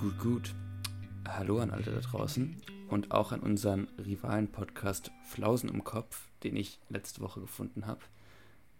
[0.00, 0.54] Gut, gut.
[1.28, 2.56] Hallo an alle da draußen
[2.88, 8.00] und auch an unseren Rivalen-Podcast Flausen im Kopf, den ich letzte Woche gefunden habe.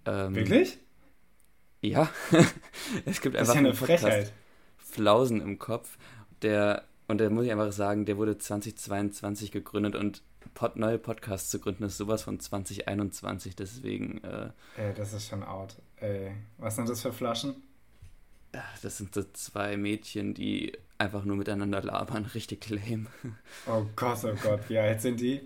[0.06, 0.78] Ähm, Wirklich?
[1.82, 2.08] Ja,
[3.04, 4.32] es gibt einfach das ist ja eine Frechheit.
[4.78, 5.98] Flausen im Kopf,
[6.40, 10.22] der und da muss ich einfach sagen, der wurde 2022 gegründet und
[10.54, 14.24] Pod, neue Podcasts zu gründen ist sowas von 2021, deswegen.
[14.24, 15.76] Äh, Ey, das ist schon out.
[15.96, 17.56] Ey, was sind das für Flaschen?
[18.82, 23.06] Das sind so zwei Mädchen, die einfach nur miteinander labern, richtig lame.
[23.66, 25.40] Oh Gott, oh Gott, wie alt sind die?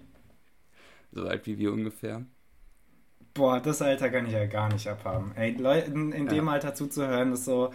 [1.13, 2.25] So alt wie wir ungefähr.
[3.35, 5.33] Boah, das Alter kann ich ja gar nicht abhaben.
[5.37, 6.53] Ey, Leuten in dem ja.
[6.53, 7.73] Alter zuzuhören, ist so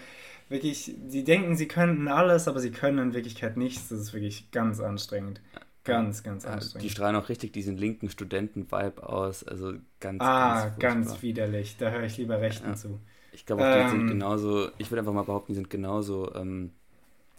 [0.48, 3.90] wirklich, sie denken, sie könnten alles, aber sie können in Wirklichkeit nichts.
[3.90, 5.41] Das ist wirklich ganz anstrengend.
[5.84, 6.84] Ganz, ganz ja, anstrengend.
[6.84, 9.43] Die strahlen auch richtig diesen linken Studenten-Vibe aus.
[9.43, 11.77] Also ganz, ah, ganz, ganz widerlich.
[11.77, 12.76] Da höre ich lieber Rechten ja.
[12.76, 12.99] zu.
[13.32, 16.34] Ich glaube auch, die ähm, sind genauso, ich würde einfach mal behaupten, die sind genauso
[16.35, 16.72] ähm,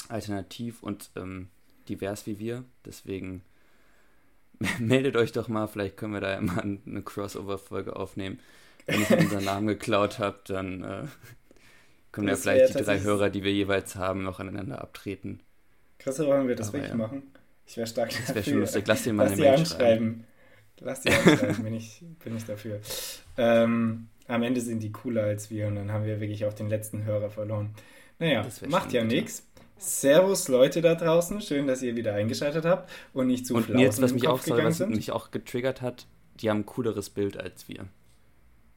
[0.08, 1.48] alternativ und ähm,
[1.88, 2.64] divers wie wir.
[2.84, 3.42] Deswegen
[4.78, 8.38] meldet euch doch mal, vielleicht können wir da ja mal eine Crossover-Folge aufnehmen.
[8.86, 11.02] Wenn ich unseren Namen geklaut habe, dann äh,
[12.12, 15.41] können ja vielleicht die drei Hörer, die wir jeweils haben, noch aneinander abtreten.
[15.98, 16.97] Christoph, wollen wir das Aber wirklich ja.
[16.97, 17.22] machen?
[17.66, 18.84] Ich wäre stark Das wäre schon lustig.
[18.86, 20.25] Lass dir mal Lass eine Mail anschreiben.
[20.80, 22.80] Lass die anschreiben, bin ich, bin ich dafür.
[23.36, 26.68] Ähm, am Ende sind die cooler als wir und dann haben wir wirklich auch den
[26.68, 27.74] letzten Hörer verloren.
[28.18, 29.46] Naja, macht ja nichts.
[29.76, 34.02] Servus Leute da draußen, schön, dass ihr wieder eingeschaltet habt und nicht zu Und jetzt,
[34.02, 37.66] was mich auch, sorry, was mich auch getriggert hat, die haben ein cooleres Bild als
[37.68, 37.86] wir.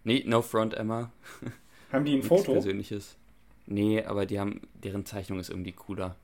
[0.05, 1.11] Nee, no front, Emma.
[1.91, 2.53] Haben die ein Foto?
[2.53, 3.17] Persönliches.
[3.65, 6.15] Nee, aber die haben, deren Zeichnung ist irgendwie cooler.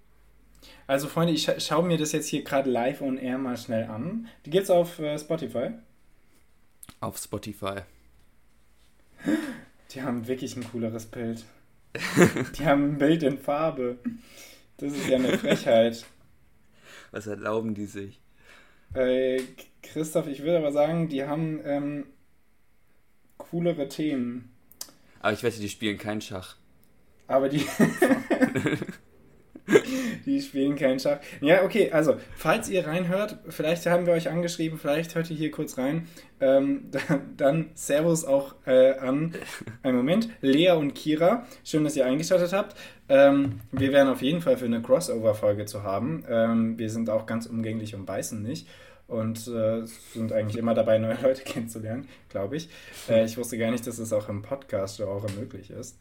[0.87, 3.85] Also Freunde, ich scha schaue mir das jetzt hier gerade live on air mal schnell
[3.85, 4.27] an.
[4.45, 5.69] Die geht's auf äh, Spotify?
[6.99, 7.81] Auf Spotify.
[9.91, 11.43] Die haben wirklich ein cooleres Bild.
[12.57, 13.97] die haben ein Bild in Farbe.
[14.77, 16.05] Das ist ja eine Frechheit.
[17.11, 18.19] Was erlauben die sich?
[18.93, 19.41] Äh,
[19.81, 22.05] Christoph, ich würde aber sagen, die haben ähm,
[23.37, 24.51] coolere Themen.
[25.19, 26.55] Aber ich wette, die spielen keinen Schach.
[27.27, 27.65] Aber die.
[30.25, 31.19] die spielen keinen Schach.
[31.41, 35.51] Ja, okay, also, falls ihr reinhört, vielleicht haben wir euch angeschrieben, vielleicht hört ihr hier
[35.51, 36.07] kurz rein.
[36.41, 39.33] Ähm, dann, dann, Servus auch äh, an,
[39.83, 41.45] einen Moment, Lea und Kira.
[41.63, 42.75] Schön, dass ihr eingeschaltet habt.
[43.09, 46.23] Ähm, wir wären auf jeden Fall für eine Crossover-Folge zu haben.
[46.29, 48.67] Ähm, wir sind auch ganz umgänglich und beißen nicht
[49.09, 52.69] und äh, sind eigentlich immer dabei, neue Leute kennenzulernen, glaube ich.
[53.09, 55.97] Äh, ich wusste gar nicht, dass es auch im Podcast-Genre möglich ist.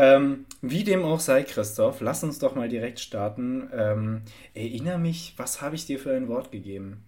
[0.00, 3.68] Ähm, wie dem auch sei, Christoph, lass uns doch mal direkt starten.
[3.72, 4.22] Ähm,
[4.54, 7.02] erinnere mich, was habe ich dir für ein Wort gegeben?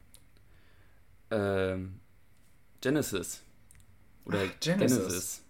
[1.30, 2.00] Ähm,
[2.80, 3.44] Genesis.
[4.24, 4.98] Oder Ach, Genesis.
[4.98, 5.44] Genesis.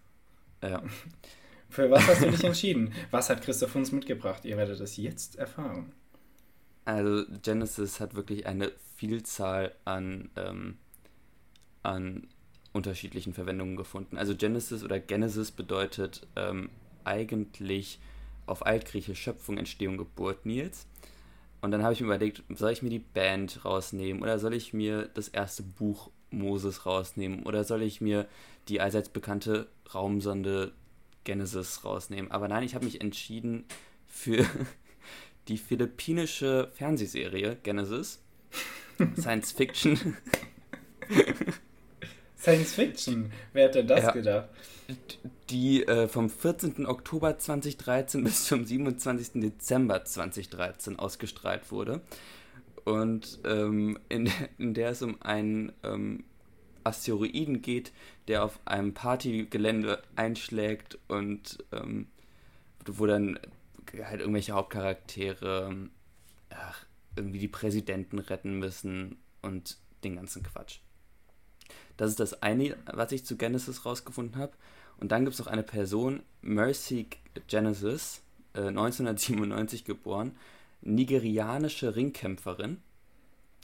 [0.62, 0.82] Ja.
[1.70, 2.92] Für was hast du dich entschieden?
[3.10, 4.44] Was hat Christoph uns mitgebracht?
[4.44, 5.92] Ihr werdet es jetzt erfahren.
[6.84, 10.76] Also Genesis hat wirklich eine Vielzahl an, ähm,
[11.84, 12.26] an
[12.72, 14.18] unterschiedlichen Verwendungen gefunden.
[14.18, 16.70] Also Genesis oder Genesis bedeutet ähm,
[17.04, 17.98] eigentlich
[18.46, 20.86] auf Altgriechisch Schöpfung, Entstehung, Geburt Nils.
[21.60, 24.72] Und dann habe ich mir überlegt, soll ich mir die Band rausnehmen oder soll ich
[24.72, 28.26] mir das erste Buch Moses rausnehmen oder soll ich mir
[28.68, 30.72] die allseits bekannte Raumsonde
[31.24, 32.30] Genesis rausnehmen?
[32.30, 33.64] Aber nein, ich habe mich entschieden
[34.06, 34.46] für
[35.48, 38.22] die philippinische Fernsehserie Genesis.
[39.16, 40.16] Science Fiction.
[42.40, 43.32] Science Fiction?
[43.52, 44.10] Wer hätte das ja.
[44.12, 44.48] gedacht?
[45.50, 46.86] die äh, vom 14.
[46.86, 49.40] Oktober 2013 bis zum 27.
[49.40, 52.00] Dezember 2013 ausgestrahlt wurde.
[52.84, 56.24] Und ähm, in, in, der es um einen ähm,
[56.84, 57.92] Asteroiden geht,
[58.28, 62.06] der auf einem Partygelände einschlägt und ähm,
[62.86, 63.38] wo dann
[64.02, 65.76] halt irgendwelche Hauptcharaktere
[66.50, 70.78] ach, irgendwie die Präsidenten retten müssen und den ganzen Quatsch.
[71.96, 74.52] Das ist das eine, was ich zu Genesis rausgefunden habe.
[74.98, 77.06] Und dann gibt es noch eine Person, Mercy
[77.48, 78.22] Genesis,
[78.54, 80.36] äh, 1997 geboren,
[80.82, 82.78] nigerianische Ringkämpferin,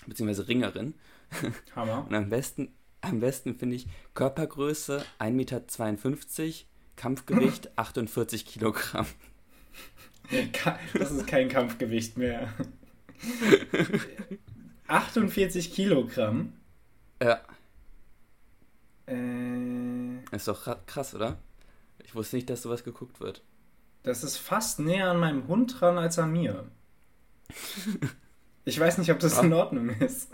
[0.06, 0.94] beziehungsweise Ringerin.
[1.76, 2.06] Hammer.
[2.08, 5.62] Und am besten, am besten finde ich Körpergröße 1,52 Meter,
[6.96, 9.06] Kampfgewicht 48 Kilogramm.
[10.94, 12.52] Das ist kein Kampfgewicht mehr.
[14.88, 16.52] 48 Kilogramm?
[17.22, 17.40] Ja.
[19.06, 21.38] Äh, ist doch krass, oder?
[22.04, 23.42] Ich wusste nicht, dass sowas geguckt wird.
[24.02, 26.64] Das ist fast näher an meinem Hund dran als an mir.
[28.64, 30.30] ich weiß nicht, ob das in Ordnung ist.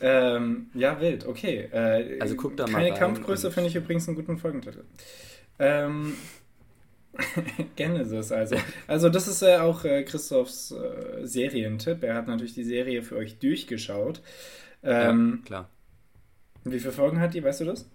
[0.00, 1.68] ähm, ja, wild, okay.
[1.72, 2.72] Äh, also guck da mal.
[2.84, 4.84] Keine Kampfgröße finde ich übrigens einen guten Folgentitel.
[5.58, 6.14] Ähm,
[7.76, 8.56] Genesis, also.
[8.86, 12.02] Also, das ist ja äh, auch äh, Christophs äh, Serientipp.
[12.02, 14.22] Er hat natürlich die Serie für euch durchgeschaut.
[14.82, 15.70] Ähm, ja, klar.
[16.64, 17.88] Wie viele Folgen hat die, weißt du das?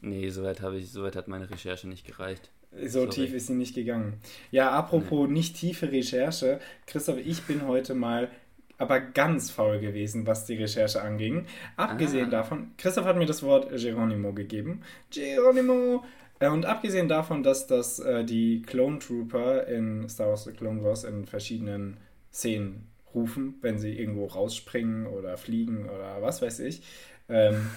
[0.00, 2.50] Nee, soweit habe ich, soweit hat meine Recherche nicht gereicht.
[2.84, 3.08] So Sorry.
[3.08, 4.20] tief ist sie nicht gegangen.
[4.50, 5.34] Ja, apropos nee.
[5.34, 8.30] nicht tiefe Recherche, Christoph, ich bin heute mal
[8.76, 11.46] aber ganz faul gewesen, was die Recherche anging.
[11.76, 12.30] Abgesehen ah.
[12.30, 14.82] davon, Christoph hat mir das Wort Geronimo gegeben.
[15.10, 16.04] Geronimo!
[16.38, 20.84] Äh, und abgesehen davon, dass das äh, die Clone Trooper in Star Wars The Clone
[20.84, 21.96] Wars in verschiedenen
[22.32, 26.82] Szenen rufen, wenn sie irgendwo rausspringen oder fliegen oder was weiß ich.
[27.28, 27.70] Ähm,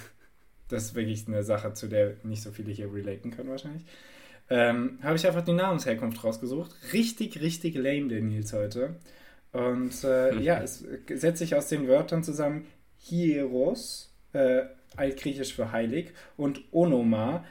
[0.68, 3.86] das ist wirklich eine Sache, zu der nicht so viele hier relaten können wahrscheinlich.
[4.50, 6.72] Ähm, Habe ich einfach die Namensherkunft rausgesucht.
[6.94, 8.96] Richtig, richtig lame, der Nils heute.
[9.52, 10.42] Und äh, mhm.
[10.42, 12.68] ja, es setzt sich aus den Wörtern zusammen
[12.98, 14.64] Hieros, äh,
[14.96, 17.46] altgriechisch für heilig, und Onoma,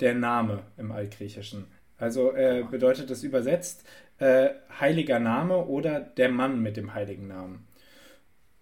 [0.00, 1.66] der Name im Altgriechischen.
[1.98, 3.84] Also äh, bedeutet das übersetzt
[4.18, 7.66] äh, heiliger Name oder der Mann mit dem heiligen Namen.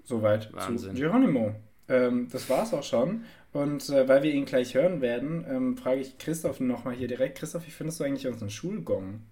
[0.05, 0.95] Soweit Wahnsinn.
[0.95, 1.55] zu Geronimo.
[1.89, 3.25] Ähm, das war's auch schon.
[3.53, 7.39] Und äh, weil wir ihn gleich hören werden, ähm, frage ich Christoph nochmal hier direkt.
[7.39, 9.23] Christoph, wie findest du eigentlich unseren Schulgong?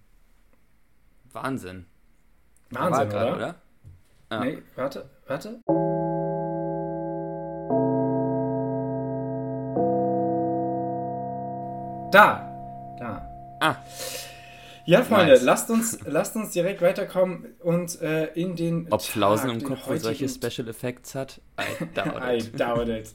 [1.31, 1.85] Wahnsinn.
[2.69, 3.35] Wahnsinn, grad, oder?
[3.35, 3.55] oder?
[4.31, 4.45] Ja.
[4.45, 5.59] Nee, warte, warte.
[12.11, 12.95] Da.
[12.99, 13.57] Da.
[13.59, 13.75] Ah.
[14.85, 15.43] Ja, Freunde, nice.
[15.43, 18.87] lasst, uns, lasst uns direkt weiterkommen und äh, in den.
[18.91, 21.41] Ob Flausen im Kopf wohl solche Special Effects hat?
[21.59, 22.53] I doubt it.
[22.53, 23.13] I doubt it.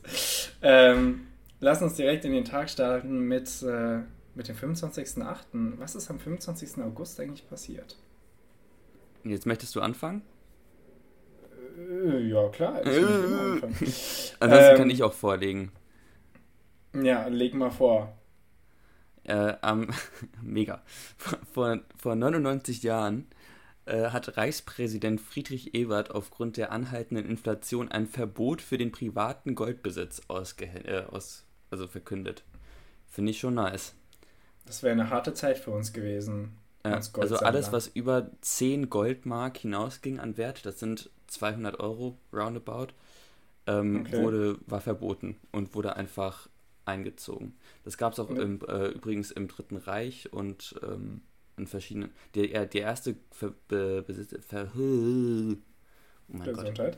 [0.62, 1.26] ähm,
[1.60, 3.98] lasst uns direkt in den Tag starten mit, äh,
[4.34, 5.78] mit dem 25.08.
[5.78, 6.82] Was ist am 25.
[6.82, 7.96] August eigentlich passiert?
[9.24, 10.22] Jetzt möchtest du anfangen?
[11.78, 12.80] Äh, ja, klar.
[12.86, 15.70] Ich Ansonsten ähm, kann ich auch vorlegen.
[16.94, 18.17] Ja, leg mal vor.
[19.28, 19.90] Äh, ähm,
[20.42, 20.82] mega.
[21.52, 23.26] Vor, vor 99 Jahren
[23.84, 30.22] äh, hat Reichspräsident Friedrich Ebert aufgrund der anhaltenden Inflation ein Verbot für den privaten Goldbesitz
[30.28, 32.42] äh, aus, also verkündet.
[33.06, 33.94] Finde ich schon nice.
[34.64, 36.56] Das wäre eine harte Zeit für uns gewesen.
[36.82, 42.88] Als also alles, was über 10 Goldmark hinausging an Wert, das sind 200 Euro roundabout,
[43.66, 44.22] ähm, okay.
[44.22, 46.48] wurde, war verboten und wurde einfach
[46.88, 47.54] eingezogen.
[47.84, 51.20] Das gab es auch im, äh, übrigens im Dritten Reich und ähm,
[51.56, 52.10] in verschiedenen.
[52.34, 55.56] Der, der erste Ver, Be, Besitz, Ver, oh
[56.28, 56.96] mein Gott.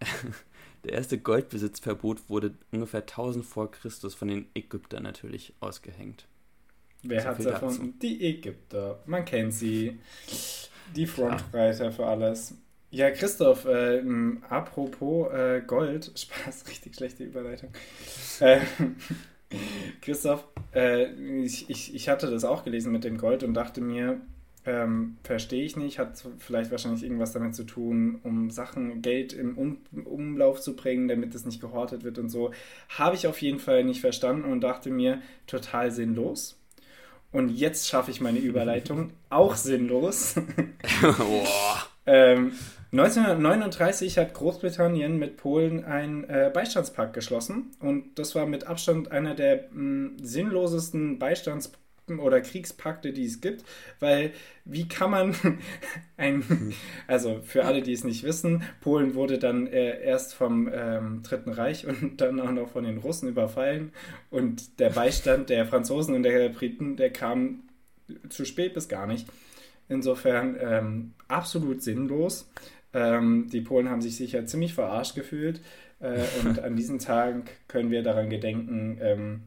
[0.84, 6.28] der erste Goldbesitzverbot wurde ungefähr 1000 vor Christus von den Ägyptern natürlich ausgehängt.
[7.02, 7.98] Wer hat es erfunden?
[8.00, 9.00] Die Ägypter.
[9.06, 9.98] Man kennt sie.
[10.94, 11.90] Die Frontreiter ja.
[11.90, 12.54] für alles.
[12.90, 14.02] Ja, Christoph, äh,
[14.48, 17.70] apropos äh, Gold, Spaß, richtig schlechte Überleitung.
[18.40, 18.60] Äh,
[20.00, 20.44] Christoph,
[21.42, 24.20] ich, ich, ich hatte das auch gelesen mit dem Gold und dachte mir,
[24.68, 29.56] ähm, verstehe ich nicht, hat vielleicht wahrscheinlich irgendwas damit zu tun, um Sachen, Geld im
[29.56, 32.52] um Umlauf zu bringen, damit es nicht gehortet wird und so.
[32.90, 36.60] Habe ich auf jeden Fall nicht verstanden und dachte mir, total sinnlos.
[37.32, 40.34] Und jetzt schaffe ich meine Überleitung, auch sinnlos.
[42.06, 42.52] Ähm,
[42.90, 49.34] 1939 hat Großbritannien mit Polen einen äh, Beistandspakt geschlossen und das war mit Abstand einer
[49.34, 51.72] der mh, sinnlosesten Beistands-
[52.18, 53.64] oder Kriegspakte, die es gibt,
[54.00, 54.32] weil
[54.64, 55.34] wie kann man
[56.16, 56.74] ein,
[57.06, 61.50] also für alle, die es nicht wissen, Polen wurde dann äh, erst vom ähm, Dritten
[61.50, 63.92] Reich und dann auch noch von den Russen überfallen
[64.30, 67.64] und der Beistand der Franzosen und der Briten, der kam
[68.30, 69.26] zu spät bis gar nicht.
[69.90, 72.50] Insofern ähm, absolut sinnlos.
[72.92, 75.60] Ähm, die Polen haben sich sicher ziemlich verarscht gefühlt.
[76.00, 79.42] Äh, und an diesen Tagen können wir daran gedenken, ähm,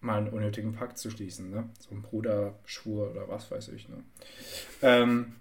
[0.00, 1.50] mal einen unnötigen Pakt zu schließen.
[1.50, 1.68] Ne?
[1.78, 3.88] So ein Bruderschwur oder was weiß ich.
[3.88, 3.96] Ne?
[4.82, 5.34] Ähm,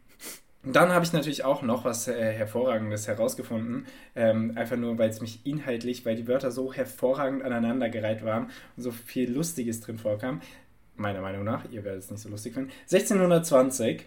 [0.65, 3.85] dann habe ich natürlich auch noch was äh, Hervorragendes herausgefunden.
[4.15, 8.83] Ähm, einfach nur, weil es mich inhaltlich, weil die Wörter so hervorragend aneinandergereiht waren und
[8.83, 10.41] so viel Lustiges drin vorkam.
[10.95, 12.71] Meiner Meinung nach, ihr werdet es nicht so lustig finden.
[12.83, 14.05] 1620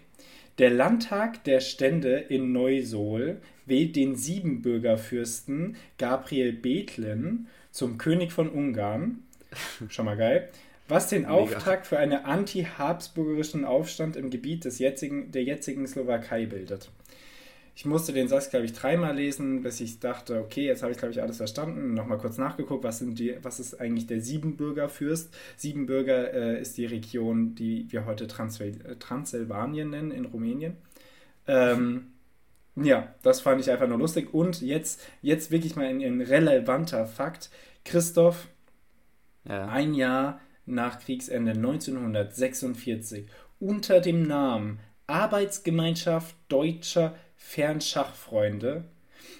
[0.57, 9.19] der Landtag der Stände in Neusohl wählt den Siebenbürgerfürsten Gabriel Bethlen zum König von Ungarn.
[9.89, 10.49] Schon mal geil.
[10.87, 11.33] Was den Mega.
[11.33, 16.89] Auftakt für einen anti-habsburgerischen Aufstand im Gebiet des jetzigen, der jetzigen Slowakei bildet.
[17.77, 20.97] Ich musste den Satz, glaube ich, dreimal lesen, bis ich dachte, okay, jetzt habe ich,
[20.97, 21.93] glaube ich, alles verstanden.
[21.93, 25.31] Nochmal kurz nachgeguckt, was, sind die, was ist eigentlich der Siebenbürgerfürst?
[25.57, 30.75] Siebenbürger äh, ist die Region, die wir heute Transsil Transsilvanien nennen, in Rumänien.
[31.45, 32.13] Ähm,
[32.75, 34.33] ja, das fand ich einfach nur lustig.
[34.33, 37.51] Und jetzt, jetzt wirklich mal ein, ein relevanter Fakt.
[37.85, 38.47] Christoph,
[39.47, 39.67] ja.
[39.67, 43.27] ein Jahr nach Kriegsende 1946
[43.59, 48.83] unter dem Namen Arbeitsgemeinschaft Deutscher Fernschachfreunde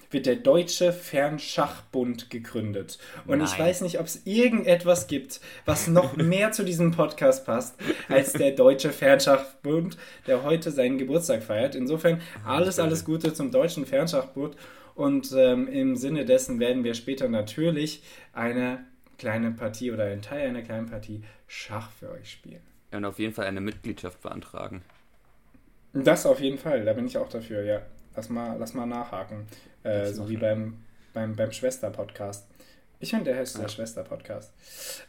[0.10, 2.98] wird der Deutsche Fernschachbund gegründet.
[3.26, 3.48] Und Nein.
[3.48, 7.76] ich weiß nicht, ob es irgendetwas gibt, was noch mehr zu diesem Podcast passt,
[8.08, 11.76] als der Deutsche Fernschachbund, der heute seinen Geburtstag feiert.
[11.76, 14.56] Insofern alles, alles Gute zum Deutschen Fernschachbund.
[14.96, 18.02] Und ähm, im Sinne dessen werden wir später natürlich
[18.34, 18.86] eine
[19.18, 22.62] kleine Partie oder einen Teil einer kleinen Partie Schach für euch spielen.
[22.92, 24.82] Ja, und auf jeden Fall eine Mitgliedschaft beantragen.
[25.94, 27.82] Das auf jeden Fall, da bin ich auch dafür, ja.
[28.16, 29.46] Lass mal, lass mal nachhaken.
[29.84, 30.78] Äh, so wie beim,
[31.14, 32.48] beim, beim Schwester-Podcast.
[33.00, 33.62] Ich finde, der heißt ja.
[33.62, 34.54] der Schwester-Podcast.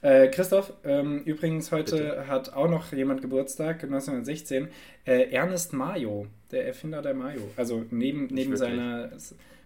[0.03, 2.27] Äh, Christoph, ähm, übrigens, heute Bitte.
[2.27, 4.69] hat auch noch jemand Geburtstag, 1916.
[5.07, 7.51] Äh, Ernest Mayo, der Erfinder der Mayo.
[7.57, 9.11] Also neben, neben, seiner,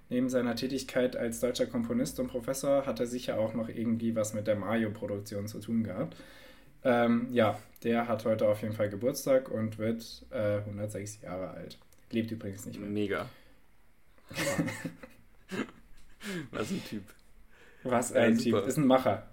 [0.08, 4.34] neben seiner Tätigkeit als deutscher Komponist und Professor hat er sicher auch noch irgendwie was
[4.34, 6.16] mit der Mayo-Produktion zu tun gehabt.
[6.84, 11.78] Ähm, ja, der hat heute auf jeden Fall Geburtstag und wird äh, 106 Jahre alt.
[12.10, 12.88] Lebt übrigens nicht mehr.
[12.88, 13.28] Mega.
[16.50, 17.02] Was ein Typ.
[17.82, 18.66] Was ein ja, Typ.
[18.66, 19.26] Ist ein Macher.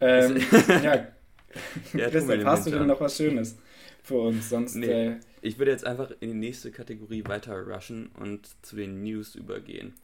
[0.00, 0.36] Ähm,
[0.68, 1.08] ja.
[1.94, 3.58] ja Christoph, hast du denn noch was Schönes
[4.02, 4.48] für uns?
[4.48, 4.76] Sonst.
[4.76, 9.02] Nee, äh, ich würde jetzt einfach in die nächste Kategorie weiter rushen und zu den
[9.02, 9.94] News übergehen.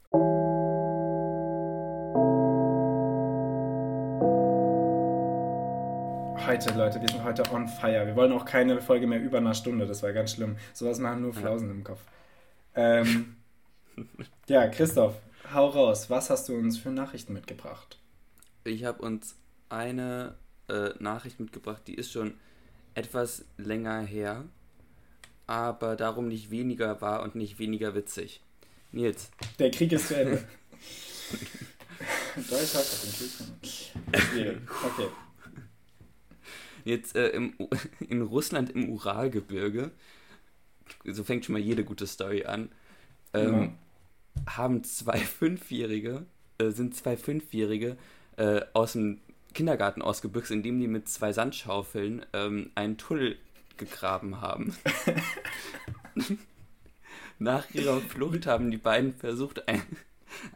[6.48, 8.06] Heute, Leute, wir sind heute on fire.
[8.06, 9.86] Wir wollen auch keine Folge mehr über einer Stunde.
[9.86, 10.56] Das war ganz schlimm.
[10.72, 11.74] Sowas machen nur Flausen ja.
[11.74, 12.00] im Kopf.
[12.74, 13.36] Ähm,
[14.48, 15.16] ja, Christoph,
[15.52, 16.08] hau raus.
[16.08, 17.98] Was hast du uns für Nachrichten mitgebracht?
[18.64, 19.36] Ich habe uns
[19.68, 20.36] eine
[20.70, 22.32] äh, Nachricht mitgebracht, die ist schon
[22.94, 24.46] etwas länger her,
[25.46, 28.40] aber darum nicht weniger wahr und nicht weniger witzig.
[28.90, 29.30] Nils.
[29.58, 30.38] Der Krieg ist zu Ende.
[32.36, 34.62] Deutsch hat den Krieg.
[34.86, 35.08] Okay.
[36.84, 37.54] Jetzt äh, im,
[38.08, 39.90] in Russland im Uralgebirge
[41.04, 42.70] so fängt schon mal jede gute Story an,
[43.34, 43.72] ähm,
[44.36, 44.56] ja.
[44.56, 46.26] haben zwei Fünfjährige,
[46.58, 47.96] äh, sind zwei Fünfjährige
[48.36, 49.20] äh, aus dem
[49.54, 53.36] Kindergarten ausgebüxt, indem die mit zwei Sandschaufeln ähm, einen Tunnel
[53.76, 54.76] gegraben haben.
[57.38, 59.82] Nach ihrer Flucht haben die beiden versucht, ein,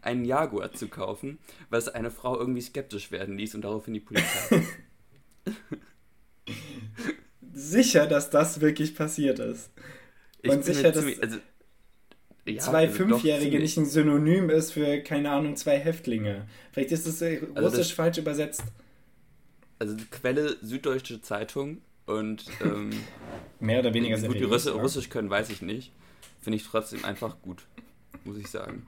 [0.02, 1.38] einen Jaguar zu kaufen,
[1.70, 4.66] was eine Frau irgendwie skeptisch werden ließ und daraufhin die Polizei.
[7.52, 9.70] Sicher, dass das wirklich passiert ist.
[10.42, 11.38] Ich und sicher, dass also,
[12.46, 16.46] ja, zwei also Fünfjährige nicht ein Synonym ist für, keine Ahnung, zwei Häftlinge.
[16.72, 18.64] Vielleicht ist es äh, also russisch das, falsch übersetzt.
[19.78, 22.90] Also die Quelle Süddeutsche Zeitung und ähm,
[23.60, 25.92] mehr oder weniger gut, die Russ Russisch können, weiß ich nicht.
[26.40, 27.62] Finde ich trotzdem einfach gut,
[28.24, 28.86] muss ich sagen.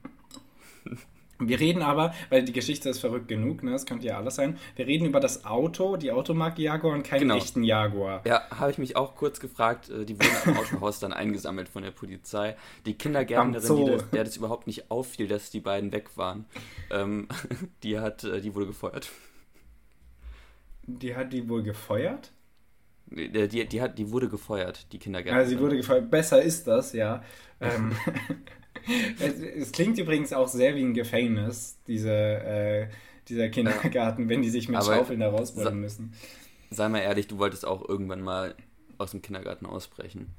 [1.39, 3.73] Wir reden aber, weil die Geschichte ist verrückt genug, ne?
[3.73, 4.59] das könnte ja alles sein.
[4.77, 7.37] Wir reden über das Auto, die Automarke Jaguar und keinen genau.
[7.37, 8.23] echten Jaguar.
[8.25, 9.91] Ja, habe ich mich auch kurz gefragt.
[9.91, 12.57] Äh, die wurden im Autohaus dann eingesammelt von der Polizei.
[12.87, 16.45] Die Kindergärtnerin, die das, der das überhaupt nicht auffiel, dass die beiden weg waren,
[16.91, 17.29] ähm,
[17.83, 19.11] die hat, äh, die wurde gefeuert.
[20.87, 22.31] Die hat die wohl gefeuert?
[23.07, 25.49] Die, die, die, hat, die wurde gefeuert, die Kindergärtnerin.
[25.49, 26.11] Ja, sie wurde gefeuert.
[26.11, 27.23] Besser ist das, ja.
[27.61, 27.93] Ähm,
[29.21, 32.87] es, es, klingt übrigens auch sehr wie ein Gefängnis, diese, äh,
[33.29, 36.13] dieser Kindergarten, wenn die sich mit Aber Schaufeln da rausbringen müssen.
[36.71, 38.55] Sei mal ehrlich, du wolltest auch irgendwann mal
[38.99, 40.35] aus dem Kindergarten ausbrechen.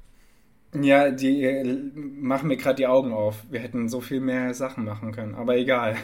[0.74, 3.44] Ja, die äh, machen mir gerade die Augen auf.
[3.50, 5.96] Wir hätten so viel mehr Sachen machen können, aber egal.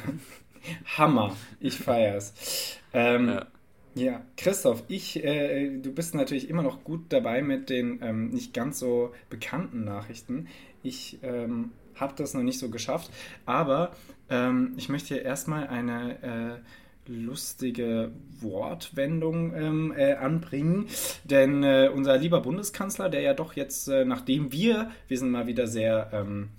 [0.96, 2.78] Hammer, ich feier's.
[2.92, 3.46] Ähm, ja.
[3.94, 4.20] ja.
[4.36, 8.78] Christoph, ich, äh, du bist natürlich immer noch gut dabei mit den ähm, nicht ganz
[8.78, 10.46] so bekannten Nachrichten.
[10.82, 13.10] Ich ähm, habe das noch nicht so geschafft.
[13.46, 13.92] Aber
[14.28, 20.88] ähm, ich möchte hier erstmal eine äh, lustige Wortwendung ähm, äh, anbringen.
[21.24, 25.46] Denn äh, unser lieber Bundeskanzler, der ja doch jetzt, äh, nachdem wir, wir sind mal
[25.46, 26.50] wieder sehr ähm,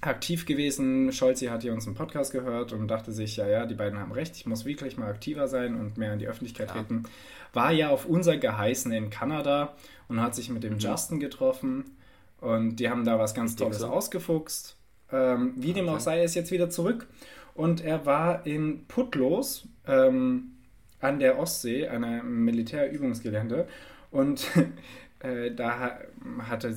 [0.00, 3.98] aktiv gewesen, Scholzi hat hier unseren Podcast gehört und dachte sich, ja, ja, die beiden
[3.98, 6.74] haben recht, ich muss wirklich mal aktiver sein und mehr in die Öffentlichkeit ja.
[6.74, 7.04] treten.
[7.52, 9.74] War ja auf unser Geheißen in Kanada
[10.08, 10.78] und hat sich mit dem mhm.
[10.78, 11.97] Justin getroffen
[12.40, 14.76] und die haben da was ganz Tolles ausgefuchst.
[15.10, 17.06] Ähm, wie dem auch sei, er ist jetzt wieder zurück.
[17.54, 20.52] Und er war in Putlos ähm,
[21.00, 23.66] an der Ostsee, einem Militärübungsgelände.
[24.10, 24.46] Und
[25.20, 25.98] äh, da,
[26.40, 26.74] hatte,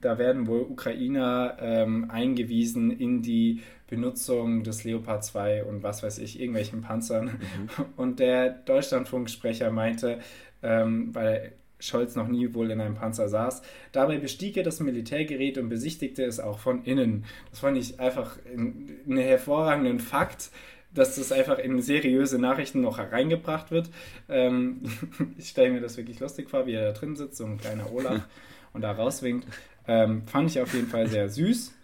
[0.00, 6.18] da werden wohl Ukrainer ähm, eingewiesen in die Benutzung des Leopard 2 und was weiß
[6.18, 7.26] ich, irgendwelchen Panzern.
[7.26, 7.84] Mhm.
[7.96, 10.18] Und der Deutschlandfunksprecher meinte,
[10.62, 11.52] ähm, weil
[11.84, 13.62] Scholz noch nie wohl in einem Panzer saß.
[13.92, 17.24] Dabei bestieg er das Militärgerät und besichtigte es auch von innen.
[17.50, 20.50] Das fand ich einfach einen hervorragenden Fakt,
[20.94, 23.90] dass das einfach in seriöse Nachrichten noch hereingebracht wird.
[24.28, 24.82] Ähm,
[25.38, 27.92] ich stelle mir das wirklich lustig vor, wie er da drin sitzt, so ein kleiner
[27.92, 28.22] Olaf
[28.72, 29.46] und da rauswinkt.
[29.86, 31.74] Ähm, fand ich auf jeden Fall sehr süß.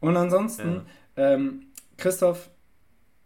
[0.00, 0.82] Und ansonsten,
[1.16, 1.34] ja.
[1.34, 2.50] ähm, Christoph,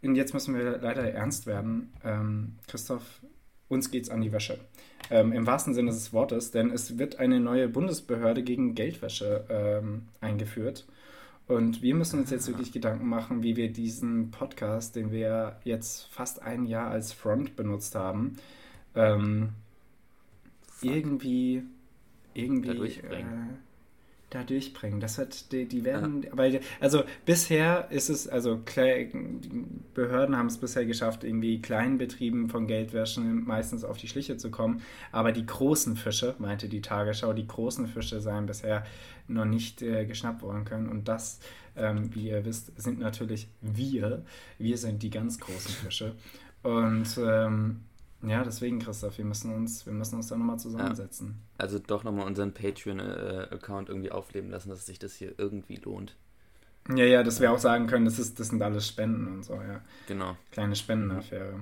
[0.01, 1.91] und jetzt müssen wir leider ernst werden.
[2.03, 3.21] Ähm, Christoph,
[3.67, 4.59] uns geht's an die Wäsche.
[5.09, 10.03] Ähm, Im wahrsten Sinne des Wortes, denn es wird eine neue Bundesbehörde gegen Geldwäsche ähm,
[10.19, 10.85] eingeführt.
[11.47, 16.07] Und wir müssen uns jetzt wirklich Gedanken machen, wie wir diesen Podcast, den wir jetzt
[16.11, 18.35] fast ein Jahr als Front benutzt haben,
[18.95, 19.49] ähm,
[20.81, 21.63] irgendwie,
[22.33, 23.23] irgendwie äh,
[24.29, 24.99] da durchbringen.
[24.99, 26.29] Das hat die, die werden, ja.
[26.33, 28.61] weil also bisher ist es also
[29.93, 34.51] Behörden haben es bisher geschafft, irgendwie kleinen Betrieben von Geldwäschen meistens auf die Schliche zu
[34.51, 34.81] kommen,
[35.11, 38.85] aber die großen Fische, meinte die Tagesschau, die großen Fische seien bisher
[39.27, 41.39] noch nicht äh, geschnappt worden können und das
[41.77, 44.23] ähm, wie ihr wisst, sind natürlich wir.
[44.57, 46.15] Wir sind die ganz großen Fische.
[46.63, 47.81] Und ähm,
[48.23, 51.27] ja, deswegen, Christoph, wir müssen uns, wir müssen uns da nochmal zusammensetzen.
[51.27, 56.15] Ja, also doch nochmal unseren Patreon-Account irgendwie aufleben lassen, dass sich das hier irgendwie lohnt.
[56.95, 59.55] Ja, ja, dass wir auch sagen können, das, ist, das sind alles Spenden und so,
[59.55, 59.81] ja.
[60.07, 60.37] Genau.
[60.51, 61.59] Kleine Spendenaffäre.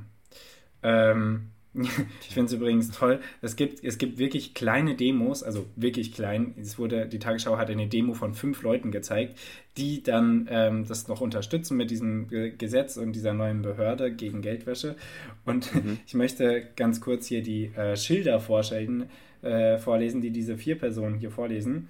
[0.84, 1.50] Ähm,
[1.84, 3.20] ich finde es übrigens toll.
[3.42, 6.54] Es gibt, es gibt wirklich kleine Demos, also wirklich klein.
[6.60, 9.38] Es wurde, die Tagesschau hat eine Demo von fünf Leuten gezeigt,
[9.78, 12.28] die dann ähm, das noch unterstützen mit diesem
[12.58, 14.96] Gesetz und dieser neuen Behörde gegen Geldwäsche.
[15.46, 16.00] Und mhm.
[16.08, 19.10] ich möchte ganz kurz hier die äh, Schilder vorstellen,
[19.42, 21.90] äh, vorlesen, die diese vier Personen hier vorlesen,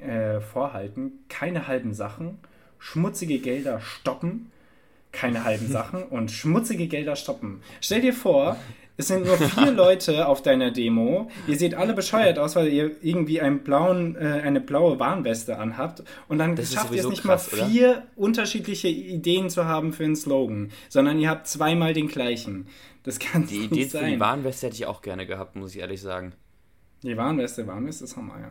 [0.00, 1.12] äh, vorhalten.
[1.28, 2.38] Keine halben Sachen,
[2.78, 4.50] schmutzige Gelder stoppen
[5.12, 7.62] keine halben Sachen und schmutzige Gelder stoppen.
[7.80, 8.56] Stell dir vor,
[9.00, 11.30] es sind nur vier Leute auf deiner Demo.
[11.46, 16.02] Ihr seht alle bescheuert aus, weil ihr irgendwie einen blauen, äh, eine blaue Warnweste anhabt.
[16.28, 18.06] Und dann das schafft ihr es nicht krass, mal vier oder?
[18.16, 22.66] unterschiedliche Ideen zu haben für einen Slogan, sondern ihr habt zweimal den gleichen.
[23.02, 24.04] Das kann die nicht Idee sein.
[24.04, 26.34] Für die Warnweste hätte ich auch gerne gehabt, muss ich ehrlich sagen.
[27.02, 28.50] Die Warnweste, Warnweste ist Hammer, ja.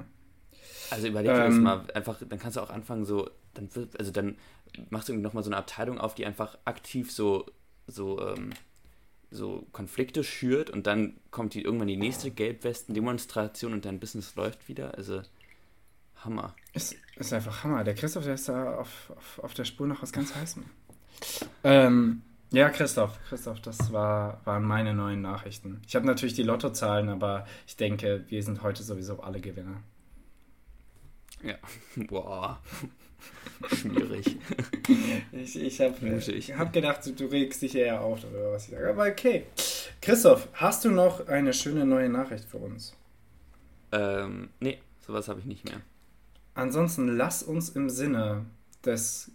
[0.91, 3.99] Also überleg dir ähm, das mal, einfach, dann kannst du auch anfangen, so, dann wird,
[3.99, 4.37] also dann
[4.89, 7.45] machst du nochmal so eine Abteilung auf, die einfach aktiv so,
[7.87, 8.51] so, ähm,
[9.31, 14.67] so Konflikte schürt und dann kommt die irgendwann die nächste Gelbwesten-Demonstration und dein Business läuft
[14.67, 14.95] wieder.
[14.95, 15.21] Also
[16.23, 16.55] Hammer.
[16.73, 17.83] Ist, ist einfach Hammer.
[17.83, 20.65] Der Christoph, der ist da auf, auf, auf der Spur noch was ganz Heißem.
[21.63, 22.21] Ähm,
[22.51, 25.81] ja, Christoph, Christoph, das war, waren meine neuen Nachrichten.
[25.87, 29.83] Ich habe natürlich die Lottozahlen, aber ich denke, wir sind heute sowieso alle Gewinner.
[31.43, 31.55] Ja,
[32.07, 32.59] boah.
[33.67, 34.37] Schwierig.
[35.33, 36.21] ich ich habe
[36.57, 38.89] hab gedacht, du, du regst dich eher auf, oder was ich sage.
[38.89, 39.45] Aber okay.
[40.01, 42.95] Christoph, hast du noch eine schöne neue Nachricht für uns?
[43.91, 45.81] Ähm, nee, sowas habe ich nicht mehr.
[46.53, 48.45] Ansonsten lass uns im Sinne
[48.85, 49.31] des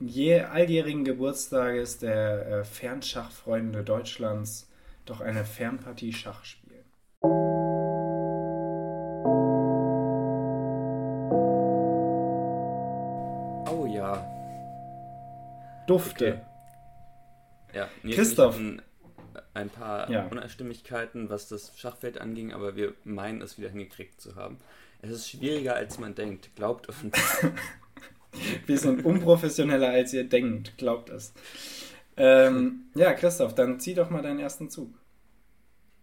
[0.00, 4.68] je, alljährigen Geburtstages der äh, Fernschachfreunde Deutschlands
[5.06, 6.67] doch eine Fernpartie Schach spielen.
[15.88, 16.42] Dufte.
[17.68, 17.76] Okay.
[17.76, 18.58] Ja, Nils Christoph.
[19.54, 20.26] Ein paar ja.
[20.26, 24.58] Unstimmigkeiten, was das Schachfeld anging, aber wir meinen es wieder hingekriegt zu haben.
[25.00, 26.54] Es ist schwieriger, als man denkt.
[26.56, 27.16] Glaubt uns.
[28.66, 30.76] wir sind unprofessioneller, als ihr denkt.
[30.76, 31.32] Glaubt es.
[32.16, 34.92] Ähm, ja, Christoph, dann zieh doch mal deinen ersten Zug.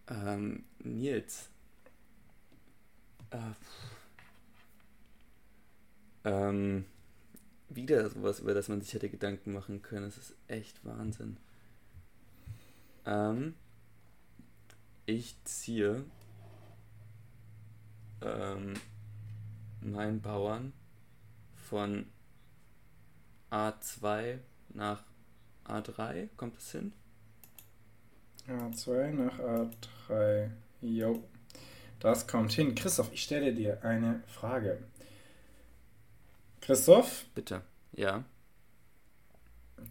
[0.08, 1.50] Ähm, Nils.
[3.30, 3.36] Äh,
[6.24, 6.86] ähm,
[7.76, 10.04] wieder sowas, über das man sich hätte Gedanken machen können.
[10.04, 11.36] Das ist echt Wahnsinn.
[13.04, 13.54] Ähm,
[15.04, 16.04] ich ziehe
[18.22, 18.74] ähm,
[19.80, 20.72] meinen Bauern
[21.54, 22.06] von
[23.50, 24.38] A2
[24.70, 25.04] nach
[25.64, 26.28] A3.
[26.36, 26.92] Kommt das hin?
[28.48, 30.50] A2 nach A3.
[30.80, 31.22] Jo.
[32.00, 32.74] Das kommt hin.
[32.74, 34.78] Christoph, ich stelle dir eine Frage.
[36.66, 37.26] Christoph?
[37.36, 38.24] Bitte, ja.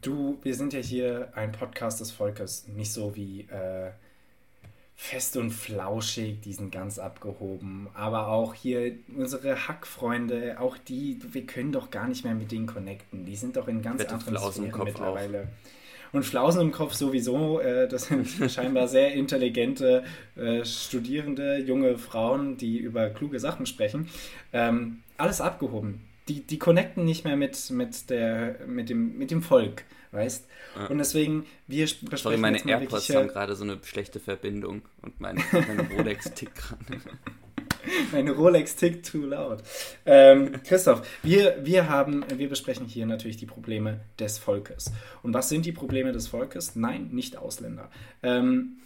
[0.01, 3.91] Du, wir sind ja hier ein Podcast des Volkes, nicht so wie äh,
[4.93, 7.87] fest und flauschig, die sind ganz abgehoben.
[7.93, 12.65] Aber auch hier unsere Hackfreunde, auch die, wir können doch gar nicht mehr mit denen
[12.65, 13.23] connecten.
[13.23, 15.43] Die sind doch in ganz anderen Sphären mittlerweile.
[15.43, 16.13] Auch.
[16.13, 20.03] Und Flausen im Kopf sowieso, äh, das sind scheinbar sehr intelligente
[20.35, 24.09] äh, Studierende, junge Frauen, die über kluge Sachen sprechen.
[24.51, 29.41] Ähm, alles abgehoben die, die connecten nicht mehr mit, mit, der, mit, dem, mit dem
[29.41, 30.87] Volk, weißt ja.
[30.87, 35.41] Und deswegen, wir besprechen Sorry, meine AirPods haben gerade so eine schlechte Verbindung und mein,
[35.51, 37.01] meine Rolex tickt gerade.
[38.11, 39.61] Meine Rolex tickt too loud.
[40.07, 44.91] Ähm, Christoph, wir, wir, haben, wir besprechen hier natürlich die Probleme des Volkes.
[45.21, 46.75] Und was sind die Probleme des Volkes?
[46.75, 47.91] Nein, nicht Ausländer.
[48.23, 48.77] Ähm,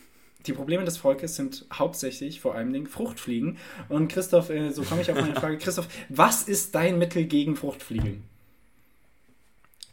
[0.45, 3.57] die Probleme des Volkes sind hauptsächlich vor allen Dingen Fruchtfliegen.
[3.89, 5.57] Und Christoph, äh, so komme ich auf meine Frage.
[5.57, 8.23] Christoph, was ist dein Mittel gegen Fruchtfliegen?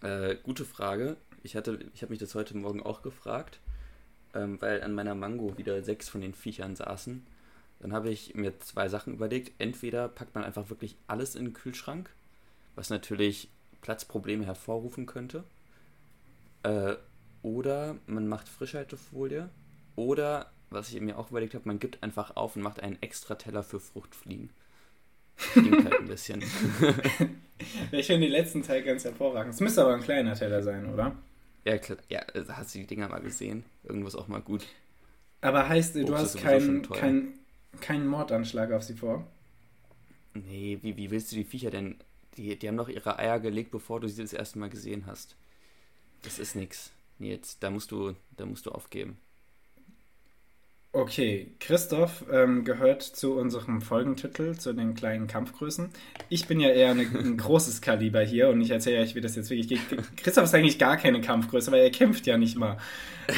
[0.03, 1.17] Äh, gute Frage.
[1.43, 3.61] Ich, ich habe mich das heute Morgen auch gefragt,
[4.35, 7.27] ähm, weil an meiner Mango wieder sechs von den Viechern saßen.
[7.81, 9.53] Dann habe ich mir zwei Sachen überlegt.
[9.59, 12.11] Entweder packt man einfach wirklich alles in den Kühlschrank,
[12.77, 13.51] was natürlich
[13.83, 15.45] Platzprobleme hervorrufen könnte.
[16.63, 16.95] Äh,
[17.43, 19.51] oder man macht Frischhaltefolie
[19.97, 23.35] oder, was ich mir auch überlegt habe, man gibt einfach auf und macht einen extra
[23.35, 24.51] Teller für Fruchtfliegen.
[25.37, 26.43] Klingt halt ein bisschen.
[27.93, 29.55] ich finde den letzten Teil ganz hervorragend.
[29.55, 31.15] Es müsste aber ein kleiner Teller sein, oder?
[31.65, 31.99] Ja, klar.
[32.09, 33.65] Ja, also hast du die Dinger mal gesehen?
[33.85, 34.67] Irgendwas auch mal gut.
[35.41, 37.35] Aber heißt, du hast keinen kein,
[37.81, 39.27] kein Mordanschlag auf sie vor?
[40.35, 41.97] Nee, wie, wie willst du die Viecher denn?
[42.37, 45.37] Die, die haben doch ihre Eier gelegt, bevor du sie das erste Mal gesehen hast.
[46.23, 46.93] Das ist nix.
[47.19, 49.19] Nils, da musst du, da musst du aufgeben.
[50.97, 55.91] Okay, Christoph ähm, gehört zu unserem Folgentitel, zu den kleinen Kampfgrößen.
[56.31, 59.37] Ich bin ja eher eine, ein großes Kaliber hier und ich erzähle euch, wie das
[59.37, 59.81] jetzt wirklich geht.
[60.17, 62.79] Christoph ist eigentlich gar keine Kampfgröße, weil er kämpft ja nicht mal.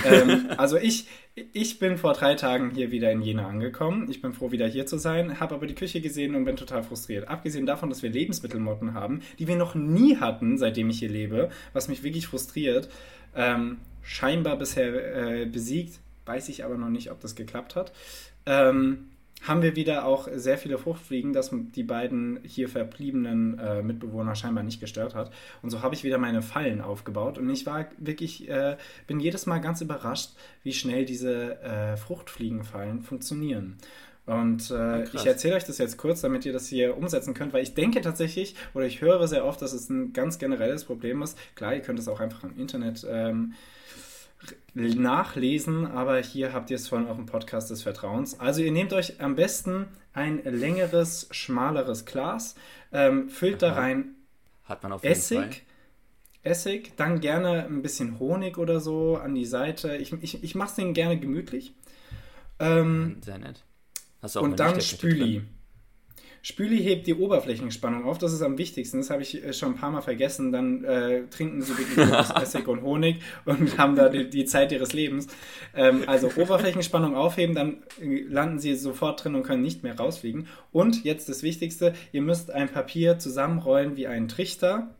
[0.05, 1.09] Ähm, also ich,
[1.53, 4.09] ich bin vor drei Tagen hier wieder in Jena angekommen.
[4.09, 6.85] Ich bin froh, wieder hier zu sein, habe aber die Küche gesehen und bin total
[6.85, 7.27] frustriert.
[7.27, 11.51] Abgesehen davon, dass wir Lebensmittelmotten haben, die wir noch nie hatten, seitdem ich hier lebe,
[11.73, 12.89] was mich wirklich frustriert,
[13.35, 17.93] ähm, scheinbar bisher äh, besiegt weiß ich aber noch nicht, ob das geklappt hat.
[18.47, 19.09] Ähm,
[19.43, 24.65] haben wir wieder auch sehr viele Fruchtfliegen, das die beiden hier verbliebenen äh, Mitbewohner scheinbar
[24.65, 25.31] nicht gestört hat.
[25.63, 29.47] Und so habe ich wieder meine Fallen aufgebaut und ich war wirklich, äh, bin jedes
[29.47, 30.31] Mal ganz überrascht,
[30.65, 33.79] wie schnell diese äh, Fruchtfliegenfallen funktionieren.
[34.27, 37.63] Und äh, ich erzähle euch das jetzt kurz, damit ihr das hier umsetzen könnt, weil
[37.63, 41.39] ich denke tatsächlich, oder ich höre sehr oft, dass es ein ganz generelles Problem ist.
[41.55, 43.55] Klar, ihr könnt es auch einfach im Internet ähm,
[44.75, 48.39] nachlesen, aber hier habt ihr es von eurem Podcast des Vertrauens.
[48.39, 52.55] Also ihr nehmt euch am besten ein längeres, schmaleres Glas,
[52.93, 54.15] ähm, füllt da rein
[55.03, 55.65] Essig.
[56.43, 59.97] Essig, dann gerne ein bisschen Honig oder so an die Seite.
[59.97, 61.75] Ich, ich, ich mache es denen gerne gemütlich.
[62.59, 63.65] Ähm, Sehr nett.
[64.37, 65.39] und dann Spüli.
[65.39, 65.49] Drin?
[66.49, 69.77] Spüli hebt die Oberflächenspannung auf, das ist am wichtigsten, das habe ich äh, schon ein
[69.77, 70.51] paar Mal vergessen.
[70.51, 72.09] Dann äh, trinken sie wirklich
[72.43, 75.27] Essig und Honig und haben da die, die Zeit ihres Lebens.
[75.75, 80.47] Ähm, also Oberflächenspannung aufheben, dann äh, landen sie sofort drin und können nicht mehr rausfliegen.
[80.73, 84.95] Und jetzt das Wichtigste, ihr müsst ein Papier zusammenrollen wie einen Trichter,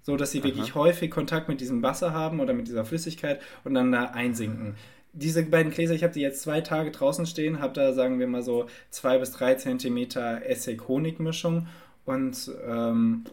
[0.00, 0.44] so dass sie Aha.
[0.44, 4.76] wirklich häufig Kontakt mit diesem Wasser haben oder mit dieser Flüssigkeit und dann da einsinken
[5.14, 8.26] diese beiden Gläser, ich habe die jetzt zwei Tage draußen stehen, habe da, sagen wir
[8.26, 11.68] mal so, zwei bis drei Zentimeter Essig-Honig-Mischung
[12.04, 13.24] und ähm,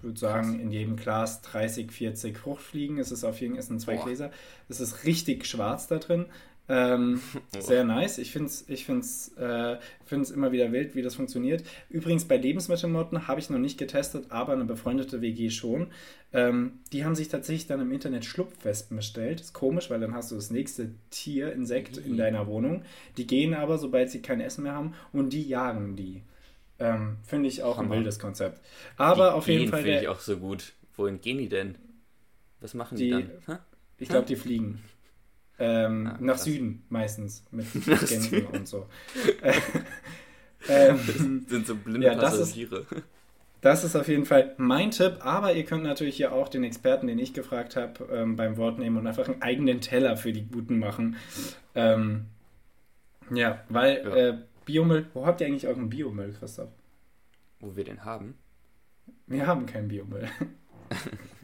[0.00, 2.98] würde sagen, in jedem Glas 30, 40 Fruchtfliegen.
[2.98, 4.04] Es ist auf jeden Fall zwei Boah.
[4.04, 4.30] Gläser.
[4.68, 6.26] Es ist richtig schwarz da drin.
[6.70, 7.20] Ähm,
[7.58, 8.18] sehr nice.
[8.18, 11.64] Ich finde es ich find's, äh, find's immer wieder wild, wie das funktioniert.
[11.88, 15.88] Übrigens, bei Lebensmittelmotten habe ich noch nicht getestet, aber eine befreundete WG schon.
[16.32, 19.40] Ähm, die haben sich tatsächlich dann im Internet Schlupfwespen bestellt.
[19.40, 22.84] Ist komisch, weil dann hast du das nächste Tier, Insekt in deiner Wohnung.
[23.16, 26.22] Die gehen aber, sobald sie kein Essen mehr haben, und die jagen die.
[26.78, 27.94] Ähm, finde ich auch Hammer.
[27.94, 28.60] ein wildes Konzept.
[28.96, 29.82] Aber die auf jeden Fall.
[29.82, 30.72] finde ich auch so gut.
[30.96, 31.74] Wohin gehen die denn?
[32.60, 33.30] Was machen die, die dann?
[33.48, 33.60] Ha?
[33.98, 34.82] Ich glaube, die fliegen.
[35.62, 37.66] Ähm, ah, nach Süden meistens mit
[38.08, 38.86] Gänsen und so.
[40.68, 40.98] ähm,
[41.46, 42.86] sind so blinde ja, Passagiere.
[42.88, 43.04] Das ist,
[43.60, 47.06] das ist auf jeden Fall mein Tipp, aber ihr könnt natürlich hier auch den Experten,
[47.06, 50.46] den ich gefragt habe, ähm, beim Wort nehmen und einfach einen eigenen Teller für die
[50.46, 51.16] Guten machen.
[51.74, 52.24] Ähm,
[53.30, 54.16] ja, weil ja.
[54.16, 56.70] Äh, Biomüll, wo habt ihr eigentlich euren Biomüll, Christoph?
[57.60, 58.34] Wo wir den haben?
[59.26, 60.26] Wir haben keinen Biomüll.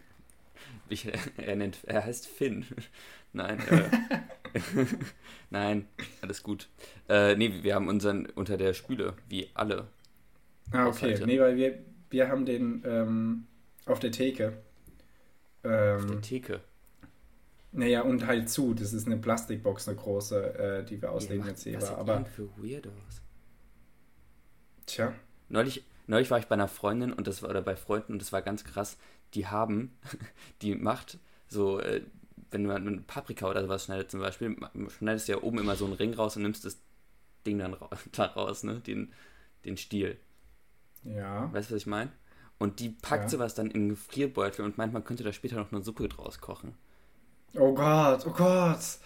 [0.89, 2.65] Ich, er, nennt, er heißt Finn.
[3.33, 4.61] Nein, äh,
[5.51, 5.87] nein,
[6.23, 6.69] alles gut.
[7.09, 9.89] Äh, nee, wir haben unseren unter der Spüle, wie alle.
[10.71, 10.87] Ah, okay.
[10.87, 11.27] Haushalte.
[11.27, 13.47] Nee, weil wir, wir haben den ähm,
[13.85, 14.57] auf der Theke.
[15.65, 16.61] Ähm, auf der Theke?
[17.73, 18.73] Naja, und halt zu.
[18.73, 21.77] Das ist eine Plastikbox, eine große, äh, die wir auslegen ja, jetzt hier.
[21.77, 23.21] Was aber für Weirdos?
[24.87, 25.13] Tja.
[25.51, 28.33] Neulich, neulich war ich bei einer Freundin und das war, oder bei Freunden und das
[28.33, 28.97] war ganz krass
[29.35, 29.97] die haben,
[30.63, 32.03] die macht so, äh,
[32.51, 34.57] wenn man eine Paprika oder sowas schneidet zum Beispiel,
[34.97, 36.79] schneidest du ja oben immer so einen Ring raus und nimmst das
[37.47, 38.81] Ding dann ra da raus, ne?
[38.81, 39.13] Den,
[39.65, 40.19] den Stiel.
[41.05, 41.53] Ja.
[41.53, 42.11] Weißt du, was ich meine?
[42.59, 43.29] Und die packt ja.
[43.31, 46.41] sowas dann in einen Gefrierbeutel und meint, man könnte da später noch eine Suppe draus
[46.41, 46.75] kochen.
[47.55, 48.99] Oh Gott, oh Gott.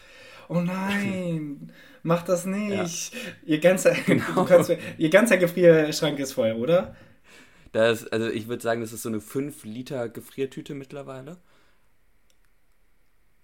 [0.49, 3.15] oh nein, mach das nicht.
[3.15, 3.21] Ja.
[3.45, 4.45] Ihr, ganzer, genau.
[4.45, 6.95] kannst, ihr ganzer Gefrierschrank ist voll, oder?
[7.73, 11.39] Das, also ich würde sagen, das ist so eine 5 Liter Gefriertüte mittlerweile.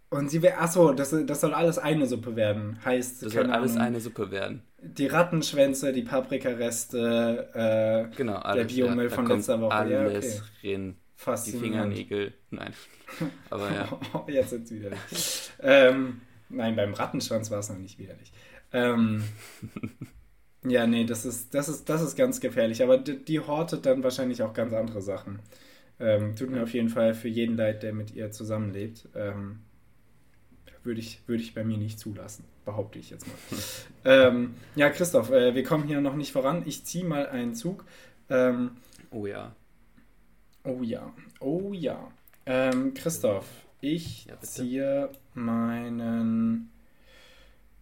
[0.09, 3.25] Und sie wäre, achso, das, das soll alles eine Suppe werden, heißt.
[3.25, 4.63] Das soll alles Ahnung, eine Suppe werden.
[4.81, 9.75] Die Rattenschwänze, die Paprikareste, äh, genau, alles, der Biomüll ja, von letzter Woche.
[9.75, 10.75] Alles ja, okay.
[10.75, 10.97] rein.
[11.47, 12.35] Die Fingernägel.
[12.51, 12.73] Nein.
[13.51, 14.01] Aber ja.
[14.29, 15.51] Jetzt sind widerlich.
[15.61, 18.33] ähm, nein, beim Rattenschwanz war es noch nicht widerlich.
[18.73, 19.25] Ähm,
[20.69, 22.83] ja, nee, das ist, das, ist, das ist ganz gefährlich.
[22.83, 25.41] Aber die, die hortet dann wahrscheinlich auch ganz andere Sachen.
[25.99, 29.09] Ähm, tut mir auf jeden Fall für jeden leid, der mit ihr zusammenlebt.
[29.15, 29.61] Ähm,
[30.83, 33.37] würde ich, würde ich bei mir nicht zulassen, behaupte ich jetzt mal.
[34.05, 36.63] ähm, ja, Christoph, äh, wir kommen hier noch nicht voran.
[36.65, 37.85] Ich ziehe mal einen Zug.
[38.31, 38.73] Ähm,
[39.11, 39.55] oh ja.
[40.65, 41.13] Oh ja.
[41.41, 42.11] Oh ja.
[42.47, 43.47] Ähm, Christoph,
[43.81, 46.71] ich ja, ziehe meinen.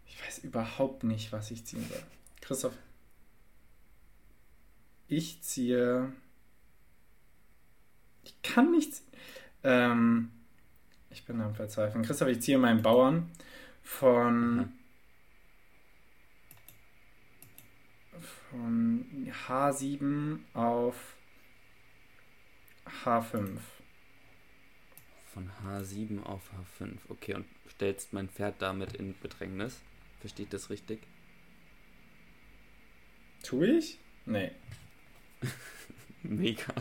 [0.06, 2.02] Ich weiß überhaupt nicht, was ich ziehen soll.
[2.44, 2.76] Christoph.
[5.08, 6.12] Ich ziehe.
[8.22, 9.02] Ich kann nichts.
[9.62, 10.30] Ähm,
[11.08, 12.04] ich bin am Verzweifeln.
[12.04, 13.30] Christoph, ich ziehe meinen Bauern
[13.82, 14.72] von,
[18.50, 19.06] von
[19.48, 21.16] H7 auf
[23.04, 23.58] H5.
[25.32, 26.42] Von H7 auf
[26.78, 26.98] H5.
[27.08, 29.80] Okay, und stellst mein Pferd damit in Bedrängnis.
[30.20, 31.00] Versteht das richtig?
[33.44, 33.98] Tu ich?
[34.26, 34.50] Nee.
[36.22, 36.72] Mega.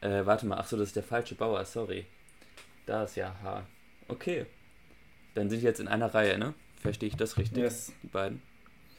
[0.00, 2.06] Äh, warte mal, achso, das ist der falsche Bauer, sorry.
[2.86, 3.66] Da ist ja H.
[4.06, 4.46] Okay.
[5.34, 6.54] Dann sind die jetzt in einer Reihe, ne?
[6.80, 7.58] Verstehe ich das richtig?
[7.58, 7.92] Yes.
[8.02, 8.42] Die beiden.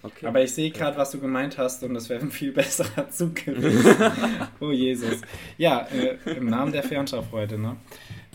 [0.01, 0.25] Okay.
[0.25, 3.35] Aber ich sehe gerade, was du gemeint hast und das wäre ein viel besserer Zug
[3.35, 3.95] gewesen.
[4.59, 5.21] oh Jesus.
[5.57, 7.77] Ja, äh, im Namen der Fernschaft heute, ne?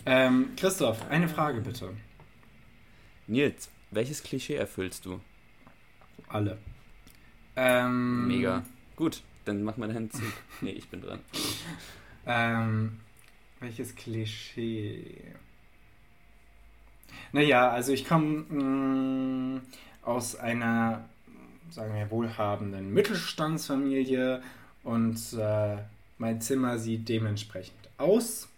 [0.05, 1.89] Ähm, Christoph, eine Frage bitte.
[3.27, 5.19] Nils, welches Klischee erfüllst du?
[6.27, 6.59] Alle.
[7.55, 8.63] Ähm, Mega.
[8.95, 10.33] Gut, dann mach mal deinen Zug.
[10.61, 11.19] nee, ich bin dran.
[12.25, 12.99] ähm,
[13.59, 15.21] welches Klischee?
[17.31, 19.61] Naja, also ich komme mm,
[20.03, 21.09] aus einer,
[21.69, 24.41] sagen wir, wohlhabenden Mittelstandsfamilie
[24.83, 25.77] und äh,
[26.17, 28.49] mein Zimmer sieht dementsprechend aus.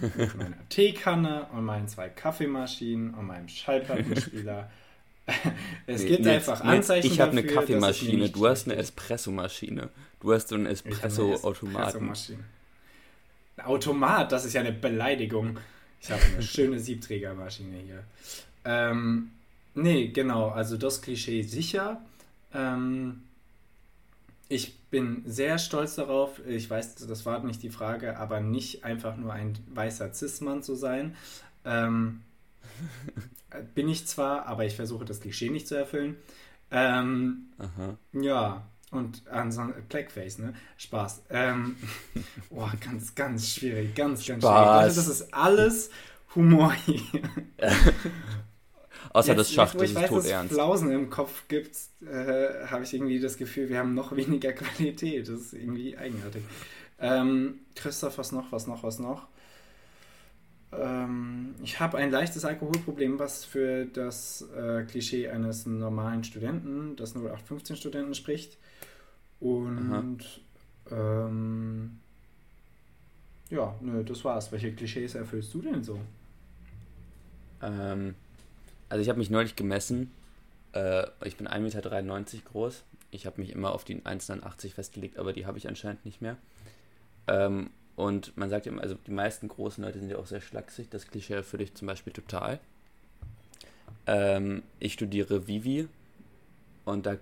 [0.00, 4.70] Mit meiner Teekanne und meinen zwei Kaffeemaschinen und meinem Schallplattenspieler.
[5.86, 9.90] es gibt nee, einfach Anzeichen Ich habe eine Kaffeemaschine, du hast eine Espressomaschine.
[10.20, 12.10] Du hast so einen Espresso-Automaten.
[12.10, 12.42] Espresso
[13.64, 15.58] Automat, das ist ja eine Beleidigung.
[16.00, 18.04] Ich habe eine schöne Siebträgermaschine hier.
[18.64, 19.30] Ähm,
[19.74, 22.00] nee, genau, also das Klischee sicher.
[22.54, 23.22] Ähm,
[24.48, 29.16] ich bin sehr stolz darauf, ich weiß, das war nicht die Frage, aber nicht einfach
[29.16, 31.16] nur ein weißer Cis-Mann zu sein.
[31.64, 32.22] Ähm,
[33.74, 36.16] bin ich zwar, aber ich versuche das Klischee nicht zu erfüllen.
[36.70, 37.48] Ähm,
[38.12, 40.54] ja, und ansonsten Blackface, ne?
[40.76, 41.22] Spaß.
[41.30, 41.76] Ähm,
[42.50, 44.64] oh, ganz, ganz schwierig, ganz, ganz Spaß.
[44.64, 44.82] schwierig.
[44.82, 45.90] Also das ist alles
[46.34, 47.00] Humor hier.
[49.12, 50.54] Außer jetzt, das Schacht, das ist weiß, tot ernst.
[50.54, 55.28] Flausen im Kopf gibt, äh, habe ich irgendwie das Gefühl, wir haben noch weniger Qualität.
[55.28, 56.42] Das ist irgendwie eigenartig.
[56.98, 59.26] Ähm, Christoph, was noch, was noch, was noch?
[60.72, 67.14] Ähm, ich habe ein leichtes Alkoholproblem, was für das äh, Klischee eines normalen Studenten, des
[67.14, 68.56] 0815-Studenten spricht.
[69.40, 70.20] Und
[70.90, 71.98] ähm,
[73.50, 74.50] ja, nö, das war's.
[74.52, 76.00] Welche Klischees erfüllst du denn so?
[77.60, 78.14] Ähm,
[78.88, 80.10] also ich habe mich neulich gemessen.
[80.72, 82.82] Äh, ich bin 1,93 Meter groß.
[83.10, 86.38] Ich habe mich immer auf die 1,80 festgelegt, aber die habe ich anscheinend nicht mehr.
[87.28, 87.70] Ähm,
[88.02, 90.88] und man sagt immer, also die meisten großen Leute sind ja auch sehr schlaksig.
[90.90, 92.58] Das Klischee erfülle ich zum Beispiel total.
[94.08, 95.86] Ähm, ich studiere Vivi
[96.84, 97.16] und da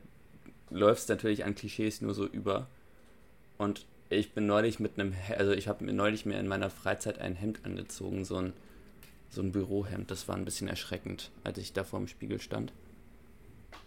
[0.70, 2.66] läufst natürlich an Klischees nur so über.
[3.58, 7.18] Und ich bin neulich mit einem, also ich habe mir neulich mir in meiner Freizeit
[7.18, 8.54] ein Hemd angezogen, so ein,
[9.28, 10.10] so ein Bürohemd.
[10.10, 12.72] Das war ein bisschen erschreckend, als ich da vor dem Spiegel stand.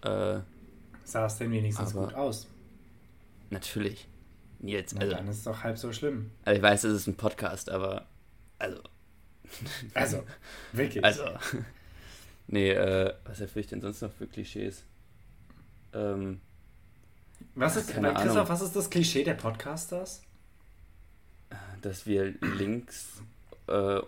[0.04, 0.42] Äh,
[1.06, 2.48] Sah es denn wenigstens gut aus?
[3.50, 4.08] Natürlich.
[4.64, 6.32] Jetzt, also, dann ist es doch halb so schlimm.
[6.46, 8.08] Also ich weiß, es ist ein Podcast, aber
[8.60, 8.82] also.
[9.94, 10.24] Also,
[10.72, 11.04] wirklich.
[11.04, 11.26] Also.
[12.46, 14.84] Nee, äh, was erfülle ich denn sonst noch für Klischees?
[15.94, 16.42] Ähm,
[17.56, 18.50] was ist, Keine Christoph, Ahnung.
[18.50, 20.22] was ist das Klischee der Podcasters?
[21.82, 23.22] Dass wir links
[23.68, 24.02] äh,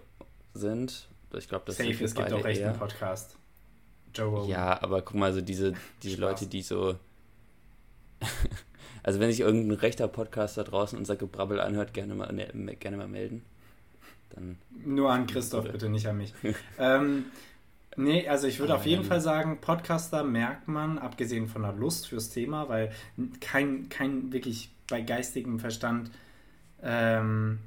[0.53, 1.07] sind.
[1.33, 2.71] Ich glaube, das Safe, sind es gibt auch echt eher.
[2.71, 3.37] einen Podcast.
[4.13, 4.49] Joe Rogan.
[4.49, 6.99] Ja, aber guck mal, so diese, diese Leute, die so.
[9.05, 12.97] Also, wenn sich irgendein rechter Podcast da draußen unser Gebrabbel anhört, gerne mal, ne, gerne
[12.97, 13.43] mal melden.
[14.31, 16.33] Dann Nur an Christoph, bitte, nicht an mich.
[16.79, 17.25] ähm,
[17.97, 22.07] Nee, also ich würde auf jeden Fall sagen, Podcaster merkt man, abgesehen von der Lust
[22.07, 22.91] fürs Thema, weil
[23.39, 26.11] kein, kein wirklich bei geistigem Verstand,
[26.83, 27.59] ähm,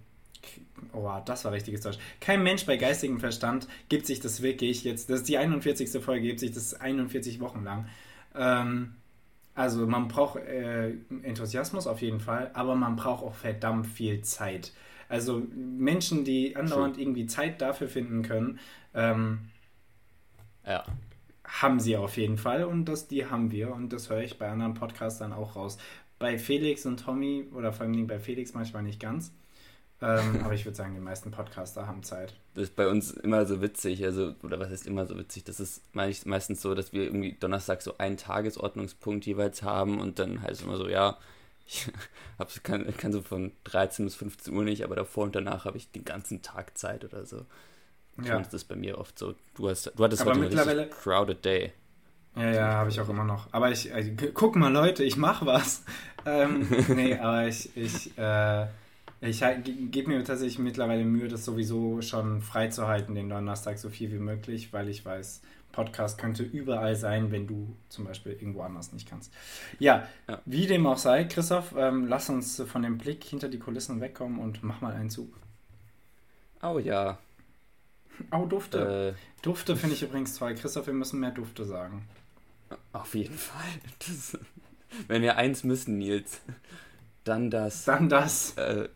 [0.92, 5.08] oh, das war richtiges Deutsch, kein Mensch bei geistigem Verstand gibt sich das wirklich jetzt,
[5.08, 6.02] das ist die 41.
[6.02, 7.88] Folge, gibt sich das 41 Wochen lang.
[8.34, 8.96] Ähm,
[9.58, 10.90] also man braucht äh,
[11.22, 14.72] Enthusiasmus auf jeden Fall, aber man braucht auch verdammt viel Zeit.
[15.08, 17.02] Also Menschen, die andauernd True.
[17.02, 18.60] irgendwie Zeit dafür finden können,
[18.94, 19.48] ähm,
[20.64, 20.84] ja.
[21.42, 24.48] haben sie auf jeden Fall und das, die haben wir und das höre ich bei
[24.48, 25.76] anderen Podcastern auch raus.
[26.20, 29.34] Bei Felix und Tommy oder vor allem bei Felix manchmal nicht ganz.
[30.00, 32.34] Ähm, aber ich würde sagen, die meisten Podcaster haben Zeit.
[32.54, 35.44] Das ist bei uns immer so witzig, also, oder was heißt immer so witzig?
[35.44, 40.42] Das ist meistens so, dass wir irgendwie Donnerstag so einen Tagesordnungspunkt jeweils haben und dann
[40.42, 41.18] heißt es immer so, ja,
[41.66, 45.76] ich kann, kann so von 13 bis 15 Uhr nicht, aber davor und danach habe
[45.76, 47.44] ich den ganzen Tag Zeit oder so.
[48.24, 48.38] Ja.
[48.38, 49.34] Das ist bei mir oft so.
[49.54, 51.72] Du, hast, du hattest aber heute mittlerweile einen crowded day.
[52.36, 53.48] Ja, ja, habe ich auch immer noch.
[53.52, 55.84] Aber ich, äh, guck mal, Leute, ich mache was.
[56.24, 58.66] Ähm, nee, aber ich, ich, äh,
[59.20, 59.42] ich
[59.90, 64.72] gebe mir tatsächlich mittlerweile Mühe, das sowieso schon freizuhalten, den Donnerstag so viel wie möglich,
[64.72, 69.32] weil ich weiß, Podcast könnte überall sein, wenn du zum Beispiel irgendwo anders nicht kannst.
[69.78, 70.40] Ja, ja.
[70.44, 74.38] wie dem auch sei, Christoph, ähm, lass uns von dem Blick hinter die Kulissen wegkommen
[74.38, 75.36] und mach mal einen Zug.
[76.62, 77.18] Oh ja.
[78.32, 79.14] Oh, Dufte.
[79.16, 80.54] Äh, Dufte finde ich übrigens toll.
[80.54, 82.08] Christoph, wir müssen mehr Dufte sagen.
[82.92, 83.68] Auf jeden Fall.
[84.00, 84.38] Das,
[85.06, 86.40] wenn wir eins müssen, Nils,
[87.24, 87.84] dann das.
[87.84, 88.56] Dann das.
[88.56, 88.88] Äh,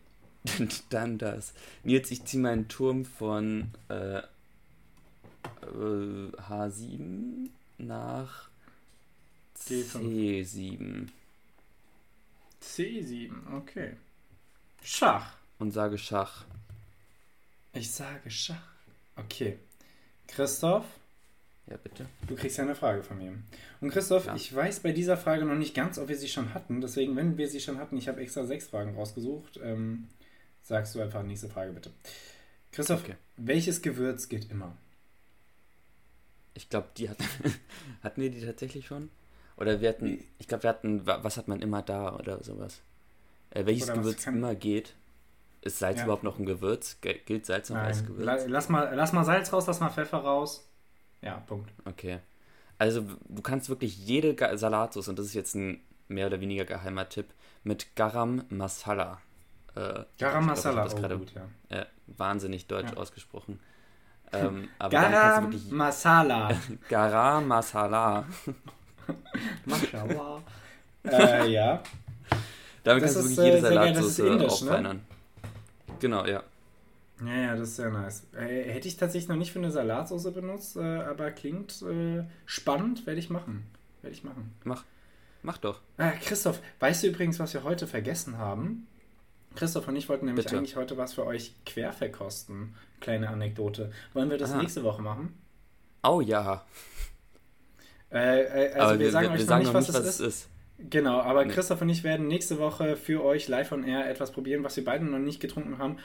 [0.89, 1.53] dann das.
[1.83, 4.21] Nils, ich ziehe meinen Turm von äh,
[5.61, 8.49] H7 nach
[9.57, 11.07] C7.
[12.61, 13.93] C7, okay.
[14.83, 15.35] Schach.
[15.59, 16.45] Und sage Schach.
[17.73, 18.73] Ich sage Schach.
[19.15, 19.57] Okay.
[20.27, 20.85] Christoph?
[21.67, 22.05] Ja, bitte.
[22.27, 23.33] Du kriegst ja eine Frage von mir.
[23.79, 24.35] Und Christoph, ja.
[24.35, 26.81] ich weiß bei dieser Frage noch nicht ganz, ob wir sie schon hatten.
[26.81, 30.09] Deswegen, wenn wir sie schon hatten, ich habe extra sechs Fragen rausgesucht, ähm,
[30.63, 31.91] sagst du einfach nächste Frage bitte.
[32.71, 33.15] Christoph, okay.
[33.37, 34.75] welches Gewürz geht immer?
[36.55, 37.23] Ich glaube, die hatten.
[38.03, 39.09] hatten wir die tatsächlich schon?
[39.57, 40.23] Oder wir hatten.
[40.39, 41.05] Ich glaube, wir hatten.
[41.05, 42.81] Was hat man immer da oder sowas?
[43.51, 44.93] Äh, welches oder Gewürz immer geht?
[45.61, 46.03] Ist Salz ja.
[46.03, 46.97] überhaupt noch ein Gewürz?
[47.01, 47.85] Gilt Salz noch Nein.
[47.85, 48.45] als Gewürz?
[48.47, 50.67] Lass mal, lass mal Salz raus, lass mal Pfeffer raus.
[51.21, 51.71] Ja, Punkt.
[51.85, 52.19] Okay.
[52.77, 57.07] Also du kannst wirklich jede Salatsauce, und das ist jetzt ein mehr oder weniger geheimer
[57.07, 57.27] Tipp,
[57.63, 59.21] mit Garam Masala.
[59.75, 61.77] Äh, Garam Masala, das oh, gut, ja.
[61.77, 62.97] Äh, wahnsinnig deutsch ja.
[62.97, 63.59] ausgesprochen.
[64.31, 66.51] Ähm, Garam wirklich, Masala.
[66.89, 68.25] Garam Masala.
[69.65, 70.41] Mashallah.
[71.03, 71.81] äh, ja.
[72.83, 74.97] Damit das kannst ist, du wirklich jede äh, Salatsauce auffeinern.
[74.97, 75.03] Ne?
[75.99, 76.43] Genau, ja.
[77.25, 78.27] Ja, ja, das ist sehr nice.
[78.35, 83.05] Äh, hätte ich tatsächlich noch nicht für eine Salatsauce benutzt, äh, aber klingt äh, spannend,
[83.05, 83.65] werde ich machen.
[84.01, 84.53] Werde ich machen.
[84.63, 84.83] Mach.
[85.43, 85.81] Mach doch.
[85.97, 88.87] Ah, Christoph, weißt du übrigens, was wir heute vergessen haben?
[89.55, 90.57] Christoph und ich wollten nämlich Bitte.
[90.57, 92.75] eigentlich heute was für euch quer verkosten.
[92.99, 93.91] Kleine Anekdote.
[94.13, 94.61] Wollen wir das Aha.
[94.61, 95.33] nächste Woche machen?
[96.03, 96.65] Oh ja.
[98.11, 100.19] Äh, äh, also aber wir, sagen wir, euch wir noch nicht, was, nicht, was es
[100.19, 100.27] ist.
[100.27, 100.49] ist.
[100.89, 101.53] Genau, aber nee.
[101.53, 104.83] Christoph und ich werden nächste Woche für euch live on air etwas probieren, was wir
[104.83, 105.97] beide noch nicht getrunken haben.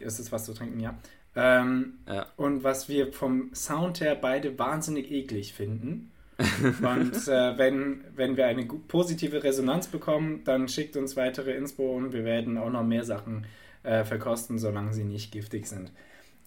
[0.00, 0.98] Ist es was zu trinken, ja.
[1.34, 2.26] Ähm, ja.
[2.36, 6.12] Und was wir vom Sound her beide wahnsinnig eklig finden.
[6.38, 12.12] Und äh, wenn, wenn wir eine positive Resonanz bekommen, dann schickt uns weitere Inspo und
[12.12, 13.46] wir werden auch noch mehr Sachen
[13.82, 15.92] äh, verkosten, solange sie nicht giftig sind.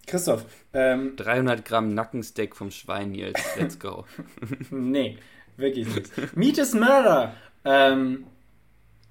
[0.06, 0.46] Christoph.
[0.74, 3.40] Ähm, 300 Gramm Nackensteak vom Schwein, Nils.
[3.58, 4.06] Let's go.
[4.72, 5.18] nee,
[5.58, 6.36] wirklich nicht.
[6.38, 7.34] Meat is Murder.
[7.66, 8.26] Ähm,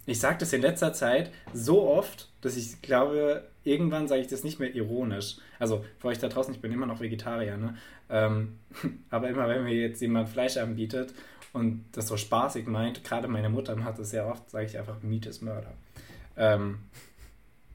[0.09, 4.45] ich sage das in letzter Zeit so oft, dass ich glaube, irgendwann sage ich das
[4.45, 5.37] nicht mehr ironisch.
[5.59, 7.77] Also für euch da draußen, ich bin immer noch Vegetarier, ne?
[8.11, 8.59] Ähm,
[9.11, 11.13] aber immer wenn mir jetzt jemand Fleisch anbietet
[11.53, 15.03] und das so spaßig meint, gerade meine Mutter macht das sehr oft, sage ich einfach,
[15.03, 15.73] Meat is Murder.
[16.37, 16.79] Ähm,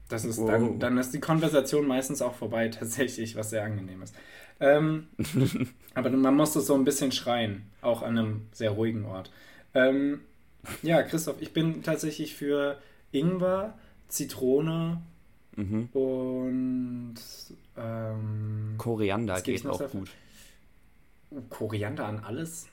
[0.08, 0.50] das ist wow.
[0.50, 4.14] dann, dann ist die Konversation meistens auch vorbei, tatsächlich, was sehr angenehm ist.
[4.60, 5.08] Ähm,
[5.94, 9.30] aber man muss das so ein bisschen schreien, auch an einem sehr ruhigen Ort.
[9.74, 10.20] Ähm,
[10.82, 12.78] ja, Christoph, ich bin tatsächlich für
[13.12, 15.02] Ingwer, Zitrone
[15.56, 15.88] mhm.
[15.92, 17.14] und
[17.76, 20.10] ähm, Koriander geht auch gut.
[21.50, 22.68] Koriander an alles?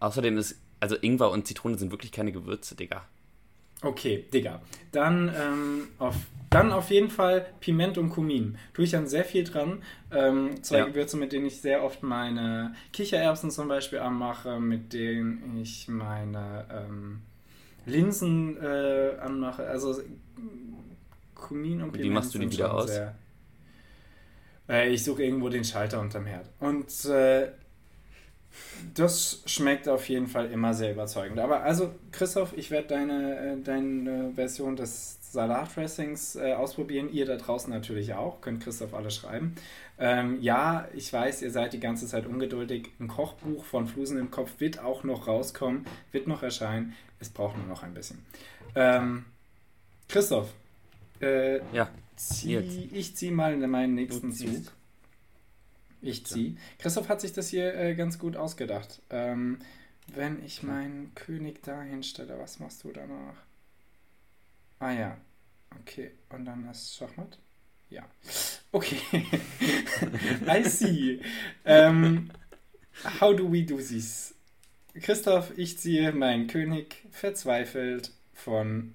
[0.00, 3.06] Außerdem ist, also Ingwer und Zitrone sind wirklich keine Gewürze, Digga.
[3.82, 4.62] Okay, Digga.
[4.92, 6.14] Dann, ähm, auf,
[6.50, 8.56] dann auf jeden Fall Piment und Kumin.
[8.72, 9.82] Tue ich dann sehr viel dran.
[10.10, 10.86] Ähm, zwei ja.
[10.86, 16.66] Gewürze, mit denen ich sehr oft meine Kichererbsen zum Beispiel anmache, mit denen ich meine
[16.70, 17.22] ähm,
[17.86, 19.66] Linsen äh, anmache.
[19.66, 20.00] Also
[21.34, 22.04] Kumin und Piment.
[22.04, 22.90] Wie machst du die wieder aus?
[22.90, 23.14] Sehr,
[24.68, 26.50] äh, ich suche irgendwo den Schalter unterm Herd.
[26.60, 27.48] Und äh,
[28.94, 31.38] Das schmeckt auf jeden Fall immer sehr überzeugend.
[31.40, 37.12] Aber also, Christoph, ich werde deine, äh, deine Version des Salatdressings äh, ausprobieren.
[37.12, 38.40] Ihr da draußen natürlich auch.
[38.40, 39.54] Könnt Christoph alles schreiben.
[39.98, 42.88] Ähm, ja, ich weiß, ihr seid die ganze Zeit ungeduldig.
[42.98, 46.94] Ein Kochbuch von Flusen im Kopf wird auch noch rauskommen, wird noch erscheinen.
[47.20, 48.24] Es braucht nur noch ein bisschen.
[48.74, 49.26] Ähm,
[50.08, 50.52] Christoph,
[51.20, 54.72] äh, ja, zieh, ich ziehe mal meinen nächsten Zug.
[56.00, 56.56] Ich ziehe.
[56.78, 59.00] Christoph hat sich das hier äh, ganz gut ausgedacht.
[59.10, 59.58] Ähm,
[60.14, 63.36] wenn ich meinen König dahin stelle, was machst du danach?
[64.78, 65.16] Ah ja.
[65.80, 66.12] Okay.
[66.30, 67.38] Und dann ist Schachmatt?
[67.90, 68.04] Ja.
[68.72, 69.00] Okay.
[70.46, 71.20] I see.
[71.64, 72.30] Ähm,
[73.20, 74.34] how do we do this?
[74.94, 78.94] Christoph, ich ziehe meinen König verzweifelt von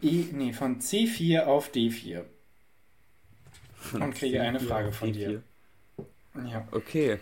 [0.00, 2.24] E, nee, von C4 auf D4.
[3.94, 5.42] Und kriege eine Frage von dir.
[6.46, 6.68] Ja.
[6.70, 7.18] Okay.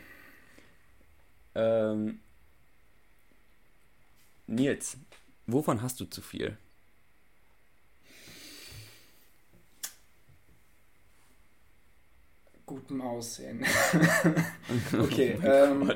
[1.54, 2.20] Ähm,
[4.46, 4.98] Nils,
[5.47, 6.57] wovon hast du zu viel?
[12.66, 13.64] Gutem Aussehen.
[15.01, 15.38] okay.
[15.40, 15.90] Oh ähm,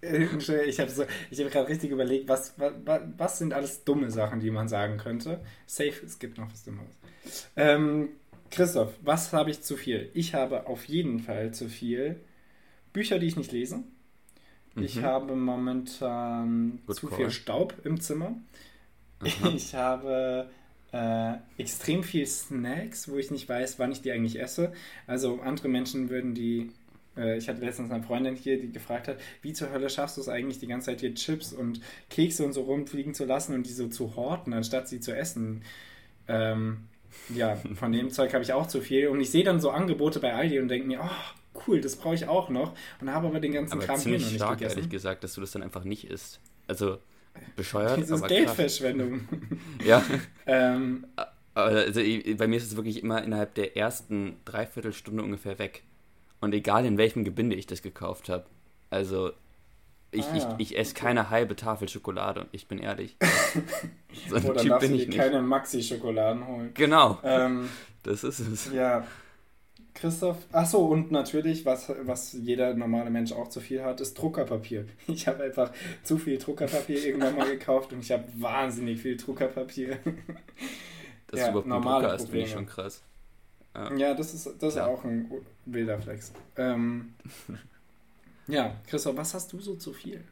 [0.00, 4.50] ich habe so, hab gerade richtig überlegt, was, was, was sind alles dumme Sachen, die
[4.50, 5.40] man sagen könnte.
[5.66, 6.86] Safe, es gibt noch was Dummes.
[7.56, 8.08] Ähm,
[8.50, 10.10] Christoph, was habe ich zu viel?
[10.14, 12.20] Ich habe auf jeden Fall zu viel
[12.94, 13.84] Bücher, die ich nicht lese.
[14.78, 14.84] Mhm.
[14.84, 17.18] Ich habe momentan Good zu call.
[17.18, 18.36] viel Staub im Zimmer.
[19.20, 19.48] Aha.
[19.54, 20.48] Ich habe
[20.92, 24.72] äh, extrem viel Snacks, wo ich nicht weiß, wann ich die eigentlich esse.
[25.06, 26.70] Also andere Menschen würden die.
[27.16, 30.20] Äh, ich hatte letztens eine Freundin hier, die gefragt hat, wie zur Hölle schaffst du
[30.20, 33.66] es eigentlich, die ganze Zeit hier Chips und Kekse und so rumfliegen zu lassen und
[33.66, 35.62] die so zu horten, anstatt sie zu essen.
[36.26, 36.88] Ähm,
[37.34, 39.08] ja, von dem Zeug habe ich auch zu viel.
[39.08, 42.14] Und ich sehe dann so Angebote bei Aldi und denke mir, oh, cool, das brauche
[42.14, 42.74] ich auch noch.
[43.00, 44.78] Und habe aber den ganzen aber Kram hier noch nicht stark, gegessen.
[44.78, 46.40] ehrlich gesagt, dass du das dann einfach nicht isst.
[46.66, 46.98] Also
[47.56, 48.00] bescheuert.
[48.00, 49.28] Das ist Geldverschwendung.
[49.84, 50.02] ja.
[50.46, 51.06] ähm,
[51.54, 52.00] also
[52.36, 55.82] bei mir ist es wirklich immer innerhalb der ersten Dreiviertelstunde ungefähr weg.
[56.40, 58.46] Und egal in welchem Gebinde ich das gekauft habe.
[58.90, 59.32] Also
[60.10, 63.16] ich, ah, ich, ich esse keine halbe Tafel Schokolade, ich bin ehrlich.
[64.28, 65.18] so ein Oder typ bin ich nicht.
[65.18, 66.70] keine Maxi-Schokoladen holen.
[66.74, 67.18] Genau.
[67.22, 67.68] Ähm,
[68.04, 68.72] das ist es.
[68.72, 69.06] Ja.
[70.00, 74.86] Christoph, achso, und natürlich, was, was jeder normale Mensch auch zu viel hat, ist Druckerpapier.
[75.08, 75.72] Ich habe einfach
[76.04, 79.98] zu viel Druckerpapier irgendwann mal gekauft und ich habe wahnsinnig viel Druckerpapier.
[81.26, 83.02] Dass ja, du überhaupt Drucker hast, finde ich schon krass.
[83.74, 85.30] Ja, ja das ist, das ist auch ein
[85.66, 86.32] wilder Flex.
[86.56, 87.14] Ähm,
[88.46, 90.22] ja, Christoph, was hast du so zu viel?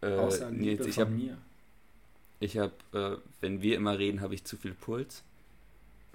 [0.00, 1.38] Äh, Außer Liebe ich von hab, mir.
[2.40, 5.22] Ich habe, äh, wenn wir immer reden, habe ich zu viel Puls.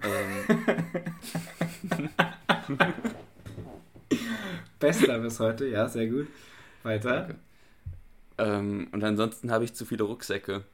[0.02, 0.84] Ähm.
[4.78, 6.28] Bester bis heute, ja, sehr gut.
[6.82, 7.34] Weiter.
[8.38, 10.64] Ähm, und ansonsten habe ich zu viele Rucksäcke.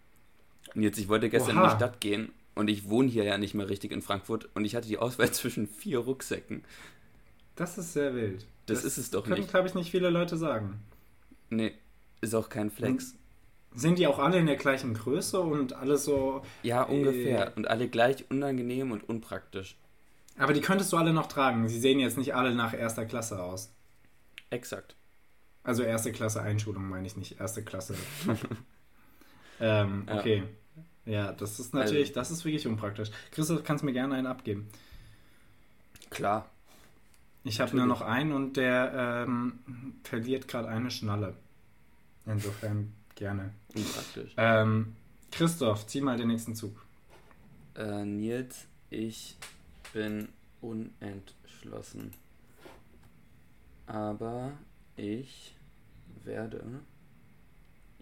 [0.75, 1.65] Und jetzt, ich wollte gestern Oha.
[1.65, 4.65] in die Stadt gehen und ich wohne hier ja nicht mehr richtig in Frankfurt und
[4.65, 6.65] ich hatte die Auswahl zwischen vier Rucksäcken.
[7.57, 8.47] Das ist sehr wild.
[8.67, 9.51] Das, das ist es doch können, nicht.
[9.51, 10.81] glaube ich, nicht viele Leute sagen.
[11.51, 11.73] Nee,
[12.21, 13.13] ist auch kein Flex.
[13.13, 13.19] Hm.
[13.77, 16.43] Sind die auch alle in der gleichen Größe und alle so.
[16.63, 17.49] Ja, ungefähr.
[17.49, 19.77] Äh, und alle gleich unangenehm und unpraktisch.
[20.37, 21.69] Aber die könntest du alle noch tragen.
[21.69, 23.73] Sie sehen jetzt nicht alle nach erster Klasse aus.
[24.51, 24.97] Exakt.
[25.63, 27.95] Also erste Klasse Einschulung meine ich nicht, erste Klasse.
[29.61, 30.43] ähm, okay.
[31.07, 31.13] Ja.
[31.13, 31.33] ja.
[31.33, 33.11] das ist natürlich, also, das ist wirklich unpraktisch.
[33.31, 34.69] Christoph, kannst mir gerne einen abgeben.
[36.11, 36.51] Klar.
[37.45, 39.59] Ich habe nur noch einen und der ähm,
[40.03, 41.35] verliert gerade eine Schnalle.
[42.27, 43.53] Insofern gerne.
[43.75, 44.33] Unpraktisch.
[44.37, 44.97] Ähm,
[45.31, 46.85] Christoph, zieh mal den nächsten Zug.
[47.75, 49.37] Äh, Nils, ich
[49.95, 50.29] bin
[50.61, 52.13] unentschlossen.
[53.87, 54.53] Aber
[54.97, 55.55] ich
[56.25, 56.65] werde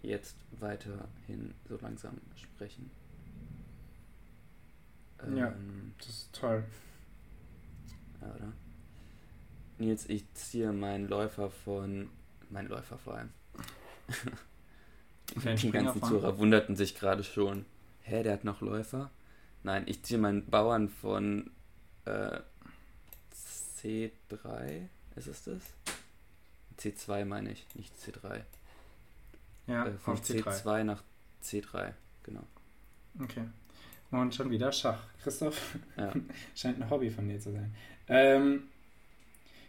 [0.01, 2.89] jetzt weiterhin so langsam sprechen.
[5.23, 5.53] Ähm, ja,
[5.99, 6.63] das ist toll.
[8.21, 8.53] Ja, oder?
[9.77, 12.09] Nils, ich ziehe meinen Läufer von.
[12.49, 13.29] Mein Läufer vor allem.
[15.35, 17.65] Die ganzen Zuhörer wunderten sich gerade schon.
[18.01, 19.11] Hä, der hat noch Läufer?
[19.63, 21.49] Nein, ich ziehe meinen Bauern von
[22.05, 22.39] äh,
[23.81, 24.87] C3.
[25.15, 25.61] Ist es das?
[26.79, 28.41] C2 meine ich, nicht C3.
[29.67, 30.43] Ja, äh, von C2.
[30.43, 31.03] C2 nach
[31.43, 31.93] C3,
[32.23, 32.43] genau.
[33.21, 33.43] Okay.
[34.11, 34.99] Und schon wieder Schach.
[35.21, 36.13] Christoph, ja.
[36.55, 37.73] scheint ein Hobby von dir zu sein.
[38.07, 38.63] Ähm,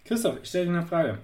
[0.04, 1.18] Christoph, ich stelle dir eine Frage.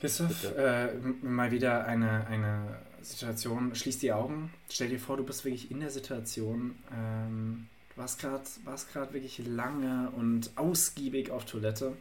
[0.00, 3.74] Christoph, äh, mal wieder eine, eine Situation.
[3.74, 4.52] Schließ die Augen.
[4.68, 6.76] Stell dir vor, du bist wirklich in der Situation.
[6.92, 11.96] Ähm, warst gerade wirklich lange und ausgiebig auf Toilette.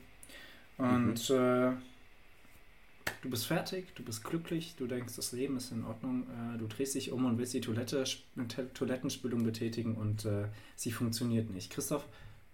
[0.77, 1.35] Und mhm.
[1.35, 1.71] äh,
[3.21, 6.67] du bist fertig, du bist glücklich, du denkst, das Leben ist in Ordnung, äh, du
[6.67, 8.03] drehst dich um und willst die Toilette,
[8.73, 11.71] Toilettenspülung betätigen und äh, sie funktioniert nicht.
[11.71, 12.07] Christoph,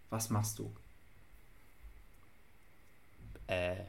[0.09, 0.71] was machst du?
[3.47, 3.75] Äh.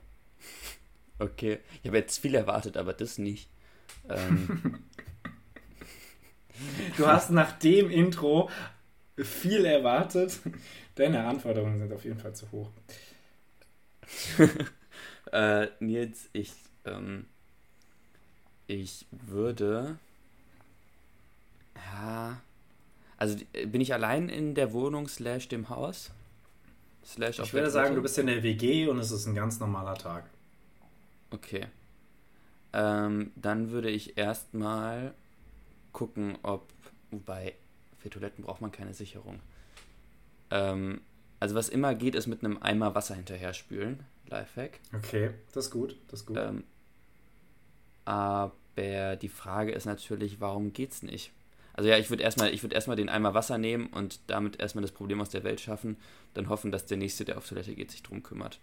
[1.18, 1.59] Okay.
[1.82, 3.51] Ich habe jetzt viel erwartet, aber das nicht.
[4.09, 4.78] Ähm.
[6.96, 8.48] du hast nach dem Intro
[9.25, 10.39] viel erwartet.
[10.95, 12.71] Deine Anforderungen sind auf jeden Fall zu hoch.
[15.33, 16.53] äh, Nils, ich,
[16.85, 17.27] ähm,
[18.66, 19.99] ich würde.
[21.75, 22.41] Ja.
[23.16, 26.11] Also bin ich allein in der Wohnung slash dem Haus?
[27.05, 29.95] Slash ich würde sagen, du bist in der WG und es ist ein ganz normaler
[29.95, 30.25] Tag.
[31.31, 31.66] Okay.
[32.73, 35.14] Ähm, dann würde ich erstmal
[35.93, 36.73] gucken, ob.
[37.11, 37.55] Wobei,
[38.01, 39.40] für Toiletten braucht man keine Sicherung.
[40.51, 41.01] Ähm,
[41.38, 44.05] also was immer geht, ist mit einem Eimer Wasser hinterher spülen.
[44.28, 44.80] Lifehack.
[44.94, 46.38] Okay, das ist gut, das ist gut.
[46.38, 46.64] Ähm,
[48.05, 48.53] aber
[49.16, 51.32] die Frage ist natürlich, warum geht's nicht?
[51.74, 55.20] Also ja, ich würde erstmal, ich den Eimer Wasser nehmen und damit erstmal das Problem
[55.20, 55.96] aus der Welt schaffen,
[56.34, 58.61] dann hoffen, dass der nächste, der auf Toilette geht, sich drum kümmert.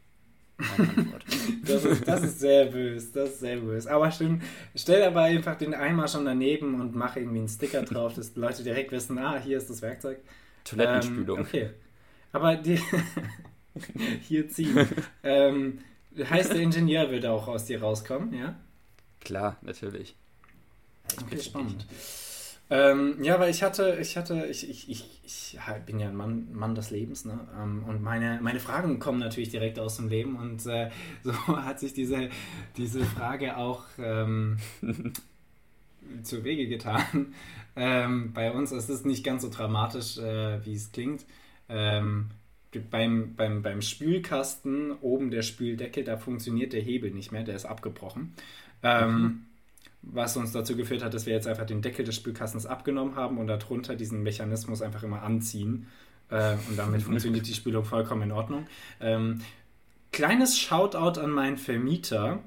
[1.66, 3.91] das, ist, das ist sehr böse, das ist sehr böse.
[3.91, 4.43] Aber stimmt,
[4.76, 8.39] stell aber einfach den Eimer schon daneben und mach irgendwie einen Sticker drauf, dass die
[8.39, 10.18] Leute direkt wissen, ah, hier ist das Werkzeug.
[10.64, 11.39] Toilettenspülung.
[11.39, 11.70] Ähm, okay.
[12.32, 12.80] Aber die
[14.22, 14.88] hier ziehen.
[15.24, 15.80] ähm,
[16.18, 18.55] heißt, der Ingenieur wird auch aus dir rauskommen, ja?
[19.20, 20.16] Klar, natürlich.
[21.22, 21.86] Okay, spannend.
[22.70, 26.49] Ähm, ja, weil ich hatte, ich hatte, ich, ich, ich, ich bin ja ein Mann,
[26.51, 27.39] Mann des Lebens, ne?
[27.57, 30.89] Ähm, und meine, meine Fragen kommen natürlich direkt aus dem Leben und äh,
[31.24, 32.30] so hat sich diese,
[32.76, 34.57] diese Frage auch ähm,
[36.24, 37.34] zu Wege getan.
[37.80, 41.26] Ähm, bei uns ist es nicht ganz so dramatisch, äh, wie es klingt.
[41.70, 42.32] Ähm,
[42.89, 47.65] beim, beim, beim Spülkasten, oben der Spüldeckel, da funktioniert der Hebel nicht mehr, der ist
[47.65, 48.34] abgebrochen.
[48.84, 49.45] Ähm, mhm.
[50.10, 53.38] Was uns dazu geführt hat, dass wir jetzt einfach den Deckel des Spülkastens abgenommen haben
[53.38, 55.88] und darunter diesen Mechanismus einfach immer anziehen.
[56.30, 58.68] Äh, und damit funktioniert die Spülung vollkommen in Ordnung.
[59.01, 59.41] Ähm,
[60.12, 62.39] kleines Shoutout an meinen Vermieter.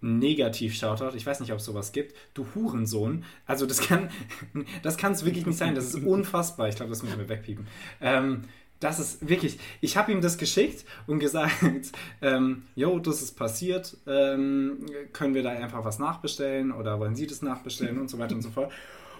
[0.00, 2.14] Negativ-Shoutout, ich weiß nicht, ob es sowas gibt.
[2.34, 3.24] Du Hurensohn.
[3.46, 4.10] Also das kann
[4.82, 5.74] das kann es wirklich nicht sein.
[5.74, 6.68] Das ist unfassbar.
[6.68, 7.66] Ich glaube, das müssen wir wegpiepen.
[8.00, 8.42] Ähm,
[8.80, 11.54] das ist wirklich, ich habe ihm das geschickt und gesagt,
[12.22, 17.26] ähm, jo, das ist passiert, ähm, können wir da einfach was nachbestellen oder wollen Sie
[17.26, 18.72] das nachbestellen und so weiter und so fort.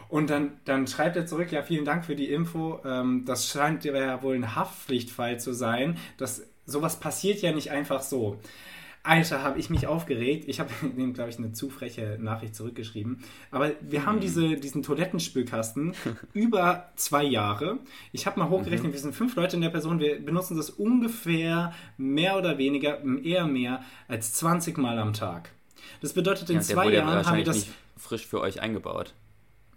[0.09, 2.81] Und dann, dann schreibt er zurück, ja, vielen Dank für die Info.
[2.85, 5.99] Ähm, das scheint ja wohl ein Haftpflichtfall zu sein.
[6.17, 8.39] Das, sowas passiert ja nicht einfach so.
[9.07, 10.45] Alter, habe ich mich aufgeregt.
[10.49, 13.23] Ich habe dem, glaube ich, eine zu freche Nachricht zurückgeschrieben.
[13.51, 14.21] Aber wir haben mhm.
[14.21, 15.95] diese, diesen Toilettenspülkasten
[16.33, 17.79] über zwei Jahre.
[18.13, 18.93] Ich habe mal hochgerechnet, mhm.
[18.93, 20.01] wir sind fünf Leute in der Person.
[20.01, 25.51] Wir benutzen das ungefähr mehr oder weniger, eher mehr als 20 Mal am Tag.
[26.01, 27.67] Das bedeutet, in ja, zwei Jahren haben wir das.
[27.97, 29.15] frisch für euch eingebaut.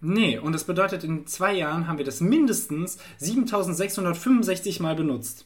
[0.01, 5.45] Nee, und das bedeutet, in zwei Jahren haben wir das mindestens 7665 Mal benutzt.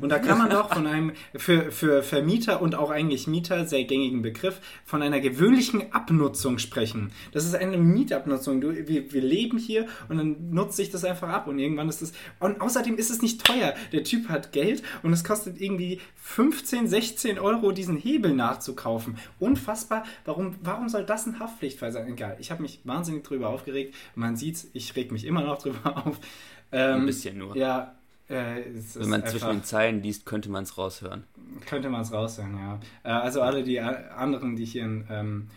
[0.00, 3.84] Und da kann man doch von einem für, für Vermieter und auch eigentlich Mieter sehr
[3.84, 7.12] gängigen Begriff von einer gewöhnlichen Abnutzung sprechen.
[7.32, 8.60] Das ist eine Mietabnutzung.
[8.60, 12.02] Du, wir, wir leben hier und dann nutzt sich das einfach ab und irgendwann ist
[12.02, 12.12] es.
[12.40, 13.74] Und außerdem ist es nicht teuer.
[13.92, 19.18] Der Typ hat Geld und es kostet irgendwie 15, 16 Euro, diesen Hebel nachzukaufen.
[19.38, 20.04] Unfassbar.
[20.24, 22.08] Warum, warum soll das ein Haftpflichtfall sein?
[22.08, 22.36] Egal.
[22.40, 23.94] Ich habe mich wahnsinnig drüber aufgeregt.
[24.14, 26.18] Man sieht's, ich reg mich immer noch drüber auf.
[26.72, 27.56] Ähm, ein bisschen nur.
[27.56, 27.94] Ja,
[28.32, 28.64] äh,
[28.94, 31.24] Wenn man zwischen den Zeilen liest, könnte man es raushören.
[31.66, 32.80] Könnte man es raushören, ja.
[33.04, 35.48] Äh, also alle die anderen, die hier einen ähm,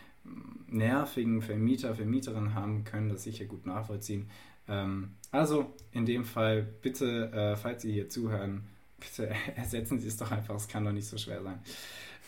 [0.68, 4.30] nervigen Vermieter, Vermieterin haben, können das sicher gut nachvollziehen.
[4.68, 8.66] Ähm, also in dem Fall, bitte, äh, falls Sie hier zuhören,
[9.00, 11.60] bitte ersetzen Sie es doch einfach, es kann doch nicht so schwer sein.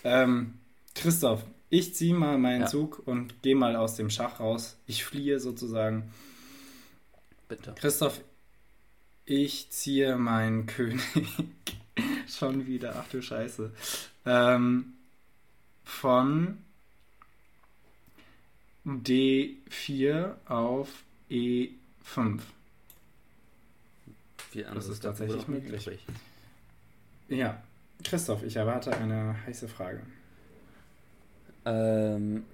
[0.03, 0.53] Ähm,
[0.95, 2.67] Christoph, ich ziehe mal meinen ja.
[2.67, 4.77] Zug und gehe mal aus dem Schach raus.
[4.87, 6.11] Ich fliehe sozusagen.
[7.49, 7.73] Bitte.
[7.77, 8.21] Christoph,
[9.27, 11.03] ich ziehe meinen König.
[12.27, 13.71] Schon wieder, ach du Scheiße.
[14.25, 14.93] Ähm,
[15.83, 16.57] von
[18.85, 20.89] D4 auf
[21.29, 22.39] E5.
[24.73, 25.85] das ist tatsächlich möglich.
[25.85, 26.05] möglich.
[27.27, 27.61] Ja,
[28.03, 30.01] Christoph, ich erwarte eine heiße Frage.
[31.65, 32.45] Ähm,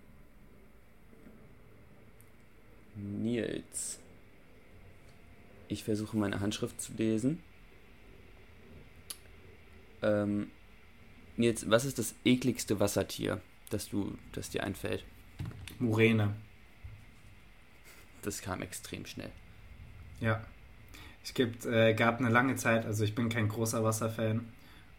[2.95, 3.99] Nils.
[5.68, 7.41] Ich versuche meine Handschrift zu lesen.
[10.01, 10.51] Ähm,
[11.38, 15.05] jetzt, was ist das ekligste Wassertier, das du, das dir einfällt?
[15.80, 16.36] Muräne.
[18.22, 19.32] Das kam extrem schnell.
[20.20, 20.45] Ja.
[21.24, 24.45] Es gibt, äh, gab eine lange Zeit, also ich bin kein großer Wasserfan.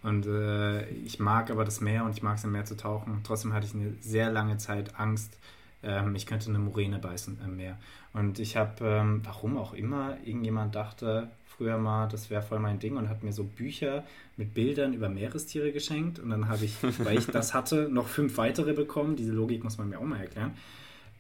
[0.03, 3.23] Und äh, ich mag aber das Meer und ich mag es im Meer zu tauchen.
[3.25, 5.39] Trotzdem hatte ich eine sehr lange Zeit Angst,
[5.85, 7.79] ähm, ich könnte eine Moräne beißen im Meer.
[8.13, 12.79] Und ich habe, ähm, warum auch immer, irgendjemand dachte früher mal, das wäre voll mein
[12.79, 14.05] Ding und hat mir so Bücher
[14.37, 16.19] mit Bildern über Meerestiere geschenkt.
[16.19, 19.17] Und dann habe ich, weil ich das hatte, noch fünf weitere bekommen.
[19.17, 20.53] Diese Logik muss man mir auch mal erklären.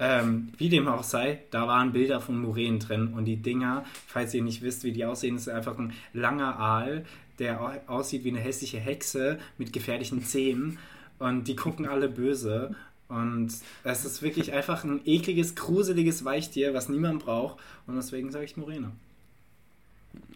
[0.01, 4.35] Ähm, wie dem auch sei, da waren Bilder von Muränen drin und die Dinger, falls
[4.35, 7.05] ihr nicht wisst, wie die aussehen, ist einfach ein langer Aal,
[7.39, 10.79] der aussieht wie eine hässliche Hexe mit gefährlichen Zähnen
[11.21, 12.75] und die gucken alle böse
[13.09, 13.53] und
[13.85, 18.57] es ist wirklich einfach ein ekliges, gruseliges Weichtier, was niemand braucht und deswegen sage ich
[18.57, 18.93] Muräne.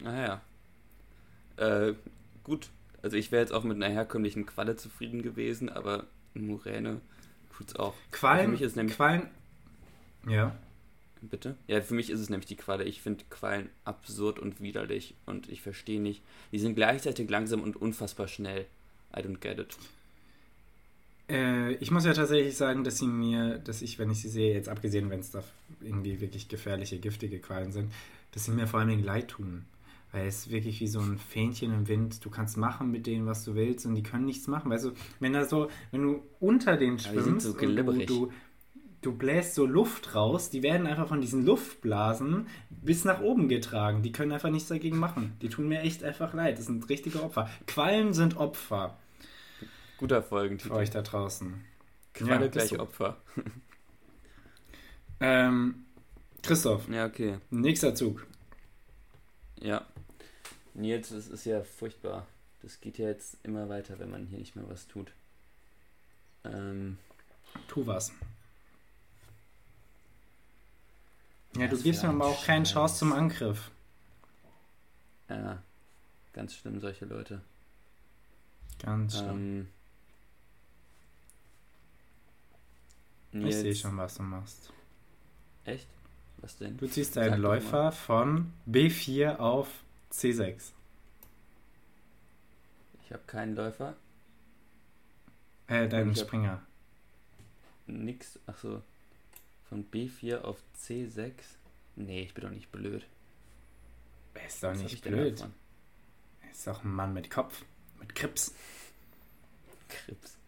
[0.01, 0.41] Naja.
[1.57, 1.95] Ah, äh,
[2.43, 2.69] gut.
[3.01, 7.01] Also ich wäre jetzt auch mit einer herkömmlichen Qualle zufrieden gewesen, aber Muräne
[7.55, 7.93] tut's auch.
[8.11, 9.29] Quallen, für mich ist nämlich, Quallen
[10.27, 10.55] ja.
[11.21, 11.55] Bitte?
[11.67, 12.85] Ja, für mich ist es nämlich die Qualle.
[12.85, 16.23] Ich finde Quallen absurd und widerlich und ich verstehe nicht.
[16.51, 18.67] Die sind gleichzeitig langsam und unfassbar schnell.
[19.15, 19.77] I don't get it.
[21.29, 24.53] Äh, ich muss ja tatsächlich sagen, dass sie mir, dass ich, wenn ich sie sehe,
[24.53, 25.43] jetzt abgesehen, wenn es da
[25.81, 27.91] irgendwie wirklich gefährliche, giftige Quallen sind,
[28.31, 29.65] dass sie mir vor allem leid tun.
[30.11, 32.25] Weil es wirklich wie so ein Fähnchen im Wind.
[32.25, 34.71] Du kannst machen mit denen, was du willst, und die können nichts machen.
[34.71, 38.31] Also, wenn da so, wenn du unter denen schwimmst, so du, du,
[39.01, 44.01] du bläst so Luft raus, die werden einfach von diesen Luftblasen bis nach oben getragen.
[44.01, 45.33] Die können einfach nichts dagegen machen.
[45.43, 46.57] Die tun mir echt einfach leid.
[46.57, 47.47] Das sind richtige Opfer.
[47.67, 48.97] Quallen sind Opfer.
[49.99, 50.69] Guter Folgentitel.
[50.69, 51.61] Für euch da draußen.
[52.13, 52.79] Qualle ja, gleich so.
[52.79, 53.17] Opfer.
[55.19, 55.85] ähm,
[56.41, 56.87] Christoph.
[56.87, 57.39] Ja, okay.
[57.49, 58.25] Nächster Zug.
[59.59, 59.85] Ja.
[60.73, 62.25] Nils, das ist ja furchtbar.
[62.61, 65.11] Das geht ja jetzt immer weiter, wenn man hier nicht mehr was tut.
[66.45, 66.97] Ähm,
[67.67, 68.13] tu was.
[71.57, 73.69] Ja, du gibst mir aber auch keine Chance zum Angriff.
[75.27, 75.61] Ja,
[76.31, 77.41] ganz schlimm, solche Leute.
[78.81, 79.29] Ganz schlimm.
[79.29, 79.67] Ähm,
[83.31, 84.71] ich sehe schon, was du machst.
[85.65, 85.87] Echt?
[86.37, 86.77] Was denn?
[86.77, 89.67] Du ziehst einen Sag Läufer von B4 auf
[90.11, 90.71] C6.
[93.03, 93.95] Ich habe keinen Läufer.
[95.67, 96.61] Äh, deinen Springer.
[97.87, 98.81] Nix, achso.
[99.67, 101.33] Von B4 auf C6?
[101.95, 103.05] Nee, ich bin doch nicht blöd.
[104.33, 105.45] Er ist doch Was nicht blöd.
[106.41, 107.63] Er ist doch ein Mann mit Kopf.
[107.99, 108.53] Mit Krips.
[109.89, 110.38] Krips.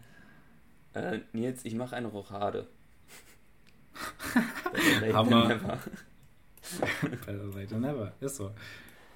[0.94, 2.68] Äh, Nils, ich mache eine Rochade.
[5.14, 5.48] Hammer.
[5.48, 5.80] Never.
[7.26, 8.14] Better late than never.
[8.20, 8.52] Ist so.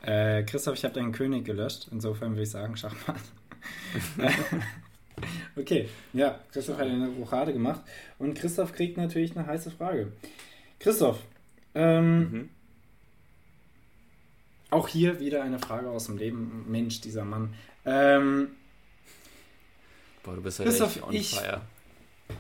[0.02, 1.88] Äh, Christoph, ich habe deinen König gelöscht.
[1.92, 3.20] Insofern würde ich sagen, Schachmann.
[5.56, 7.82] Okay, ja, Christoph hat eine Rochade gemacht
[8.20, 10.12] und Christoph kriegt natürlich eine heiße Frage.
[10.80, 11.24] Christoph,
[11.74, 12.50] ähm, mhm.
[14.70, 16.66] auch hier wieder eine Frage aus dem Leben.
[16.68, 17.54] Mensch, dieser Mann.
[17.86, 18.50] Ähm,
[20.26, 21.62] Boah, du bist ja Christoph, on ich, fire.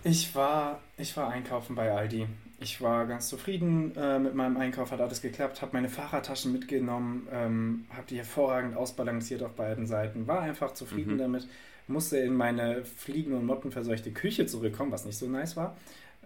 [0.04, 2.28] Ich war, ich war einkaufen bei Aldi.
[2.60, 7.28] Ich war ganz zufrieden äh, mit meinem Einkauf, hat alles geklappt, habe meine Fahrradtaschen mitgenommen,
[7.32, 11.20] ähm, habe die hervorragend ausbalanciert auf beiden Seiten, war einfach zufrieden mhm.
[11.20, 11.48] damit
[11.88, 15.78] musste in meine fliegen- und mottenverseuchte Küche zurückkommen, was nicht so nice war.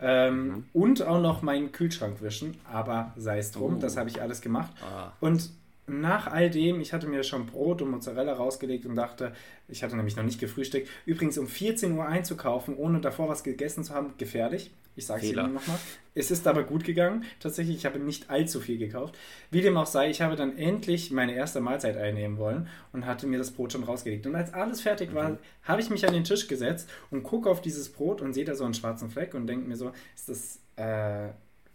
[0.01, 0.63] Ähm, mhm.
[0.73, 3.79] Und auch noch meinen Kühlschrank wischen, aber sei es drum, oh.
[3.79, 4.71] das habe ich alles gemacht.
[4.81, 5.11] Ah.
[5.19, 5.49] Und
[5.89, 9.33] nach all dem, ich hatte mir schon Brot und Mozzarella rausgelegt und dachte,
[9.67, 13.83] ich hatte nämlich noch nicht gefrühstückt, übrigens um 14 Uhr einzukaufen, ohne davor was gegessen
[13.83, 14.71] zu haben, gefährlich.
[14.95, 15.79] Ich sage es Ihnen nochmal.
[16.13, 17.23] Es ist aber gut gegangen.
[17.39, 19.17] Tatsächlich, ich habe nicht allzu viel gekauft.
[19.49, 23.25] Wie dem auch sei, ich habe dann endlich meine erste Mahlzeit einnehmen wollen und hatte
[23.25, 24.27] mir das Brot schon rausgelegt.
[24.27, 25.37] Und als alles fertig war, mhm.
[25.63, 28.55] habe ich mich an den Tisch gesetzt und gucke auf dieses Brot und sehe da
[28.55, 31.29] so einen schwarzen Fleck und denke mir so, ist das, äh,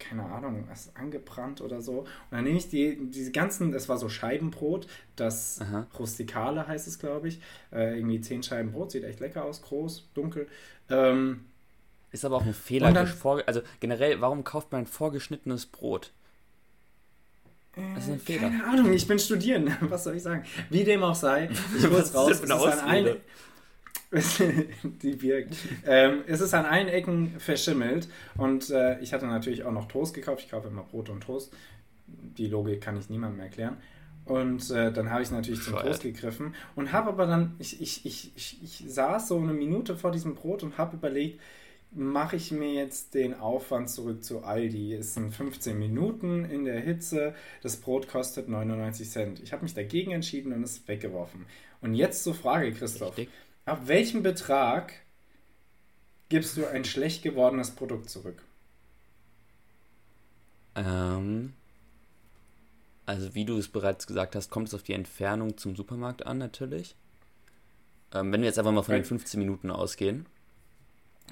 [0.09, 2.01] keine Ahnung, was angebrannt oder so.
[2.01, 4.87] Und dann nehme ich die, diese ganzen, es war so Scheibenbrot,
[5.17, 5.87] das Aha.
[5.99, 7.41] Rustikale heißt es, glaube ich.
[7.73, 10.49] Äh, irgendwie zehn Scheiben Brot, sieht echt lecker aus, groß, dunkel.
[10.91, 11.45] Ähm,
[12.13, 12.93] ist aber auch ein Fehler.
[12.93, 13.09] Dann,
[13.47, 16.13] also generell, warum kauft man vorgeschnittenes Brot?
[17.75, 18.51] Das ist ein äh, Fehler.
[18.51, 19.77] Keine Ahnung, ich bin studieren.
[19.81, 20.45] Was soll ich sagen?
[20.71, 22.31] Wie dem auch sei, ich hol's raus.
[22.31, 23.17] Es ist, an allen,
[25.03, 25.57] die wirkt.
[25.87, 30.15] Ähm, es ist an allen Ecken verschimmelt und äh, ich hatte natürlich auch noch Toast
[30.15, 30.43] gekauft.
[30.45, 31.53] Ich kaufe immer Brot und Toast.
[32.07, 33.77] Die Logik kann ich niemandem erklären.
[34.25, 38.07] Und äh, dann habe ich natürlich zum Toast gegriffen und habe aber dann, ich, ich,
[38.07, 41.41] ich, ich, ich saß so eine Minute vor diesem Brot und habe überlegt,
[41.95, 44.95] mache ich mir jetzt den Aufwand zurück zu Aldi.
[44.95, 49.41] Es sind 15 Minuten in der Hitze, das Brot kostet 99 Cent.
[49.41, 51.47] Ich habe mich dagegen entschieden und es weggeworfen.
[51.81, 53.19] Und jetzt zur Frage, Christoph.
[53.19, 53.29] Richtig.
[53.67, 54.93] Ab welchem Betrag
[56.29, 58.43] gibst du ein schlecht gewordenes Produkt zurück?
[60.75, 61.55] Ähm,
[63.07, 66.39] also wie du es bereits gesagt hast, kommt es auf die Entfernung zum Supermarkt an
[66.39, 66.95] natürlich.
[68.13, 70.27] Ähm, wenn wir jetzt einfach mal von den 15 Minuten ausgehen.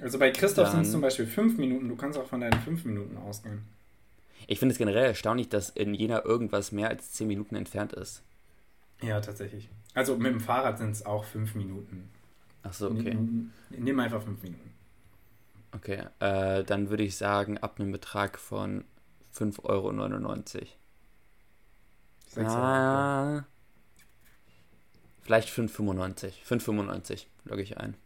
[0.01, 1.89] Also bei Christoph sind es zum Beispiel 5 Minuten.
[1.89, 3.63] Du kannst auch von deinen 5 Minuten ausgehen.
[4.47, 8.23] Ich finde es generell erstaunlich, dass in Jena irgendwas mehr als 10 Minuten entfernt ist.
[9.03, 9.69] Ja, tatsächlich.
[9.95, 12.09] Also mit dem Fahrrad sind es auch 5 Minuten.
[12.63, 13.17] Ach so, okay.
[13.71, 14.71] Nimm einfach 5 Minuten.
[15.75, 18.85] Okay, äh, dann würde ich sagen, ab einem Betrag von
[19.35, 19.91] 5,99 Euro.
[22.37, 23.45] Ah,
[25.23, 26.33] vielleicht 5,95.
[26.47, 27.97] 5,95 logge ich ein.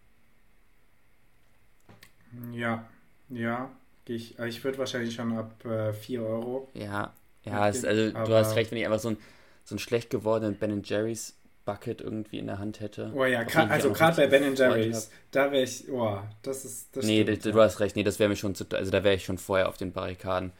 [2.52, 2.86] Ja,
[3.28, 3.70] ja.
[4.08, 6.68] Ich, ich würde wahrscheinlich schon ab äh, 4 Euro.
[6.74, 7.12] Ja,
[7.44, 9.16] ja, es, also du hast recht, wenn ich einfach so ein,
[9.64, 11.36] so einen schlecht gewordenen Ben Jerry's
[11.66, 13.12] Bucket irgendwie in der Hand hätte.
[13.14, 17.24] Oh ja, also gerade bei Ben Jerry's, da wäre ich, oh, das ist, das Nee,
[17.24, 17.56] stimmt, du, ja.
[17.56, 19.76] hast recht, nee, das wäre mir schon zu, also da wäre ich schon vorher auf
[19.76, 20.52] den Barrikaden.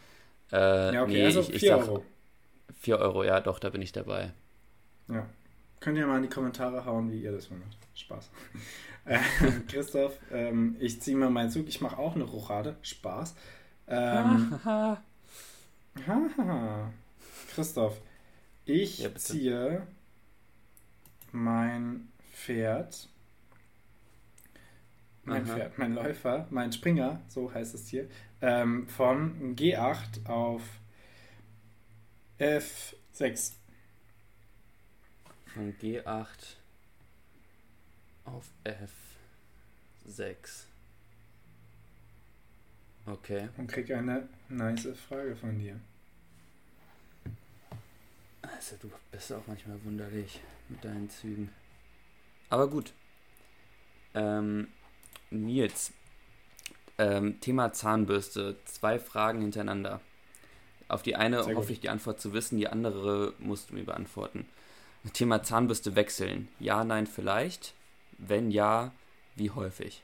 [0.53, 2.05] Äh, ja, okay, nee, also 4 Euro.
[2.81, 4.33] 4 Euro, ja, doch, da bin ich dabei.
[5.09, 5.27] Ja.
[5.81, 7.79] Könnt ihr mal in die Kommentare hauen, wie ihr das findet.
[7.95, 8.31] Spaß.
[9.09, 9.21] Äh,
[9.69, 11.69] Christoph, ähm, ich ziehe mal meinen Zug.
[11.69, 12.75] Ich mache auch eine Rochade.
[12.83, 13.37] Spaß.
[13.87, 14.59] Ähm,
[17.55, 18.01] Christoph,
[18.65, 19.87] ich ja, ziehe
[21.37, 23.09] mein Pferd,
[25.25, 25.55] mein Aha.
[25.55, 28.09] Pferd, mein Läufer, mein Springer, so heißt es hier,
[28.41, 30.63] ähm, von G8 auf
[32.39, 33.53] F6.
[35.47, 36.57] Von G8
[38.25, 38.51] auf
[40.05, 40.65] F6.
[43.07, 43.49] Okay.
[43.57, 45.79] Und krieg eine nice Frage von dir.
[48.55, 51.51] Also du bist auch manchmal wunderlich mit deinen Zügen.
[52.49, 52.93] Aber gut.
[54.15, 54.69] Ähm,
[55.31, 55.93] Nils,
[56.99, 58.57] ähm, Thema Zahnbürste.
[58.65, 60.01] Zwei Fragen hintereinander.
[60.89, 61.73] Auf die eine Sehr hoffe gut.
[61.75, 64.47] ich die Antwort zu wissen, die andere musst du mir beantworten.
[65.13, 66.49] Thema Zahnbürste wechseln.
[66.59, 67.75] Ja, nein, vielleicht.
[68.19, 68.93] Wenn ja,
[69.35, 70.03] wie häufig?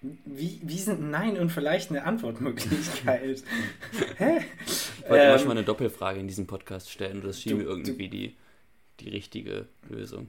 [0.00, 3.42] Wie, wie sind Nein und vielleicht eine Antwortmöglichkeit?
[4.16, 4.40] Hä?
[4.64, 8.08] Ich wollte ähm, manchmal eine Doppelfrage in diesem Podcast stellen und das schien mir irgendwie
[8.08, 8.36] du, die,
[9.00, 10.28] die richtige Lösung.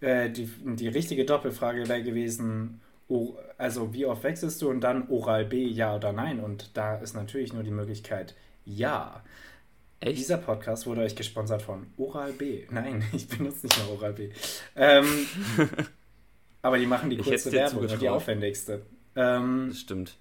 [0.00, 2.80] Äh, die, die richtige Doppelfrage wäre gewesen,
[3.56, 6.40] also wie oft wechselst du und dann Oral B, ja oder nein?
[6.40, 8.34] Und da ist natürlich nur die Möglichkeit,
[8.66, 9.22] ja.
[10.00, 10.18] Echt?
[10.18, 12.64] Dieser Podcast wurde euch gesponsert von Oral B.
[12.70, 14.28] Nein, ich benutze nicht mehr Oral B.
[14.74, 15.26] Ähm,
[16.66, 18.82] aber die machen die kurze Werbung und die aufwendigste.
[19.14, 20.16] Ähm, das stimmt.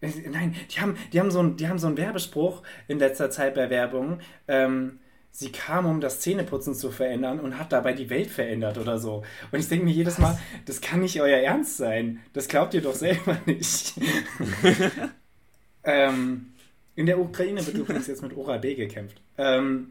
[0.00, 3.56] Nein, die haben, die, haben so ein, die haben so einen Werbespruch in letzter Zeit
[3.56, 4.20] bei Werbung.
[4.46, 5.00] Ähm,
[5.32, 9.24] sie kam, um das Zähneputzen zu verändern und hat dabei die Welt verändert oder so.
[9.50, 12.20] Und ich denke mir jedes Mal, das kann nicht euer Ernst sein.
[12.32, 13.94] Das glaubt ihr doch selber nicht.
[15.82, 16.52] ähm,
[16.94, 19.20] in der Ukraine wird übrigens jetzt mit Oral B gekämpft.
[19.38, 19.90] Ähm,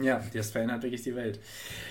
[0.00, 1.40] ja, das verändert wirklich die Welt.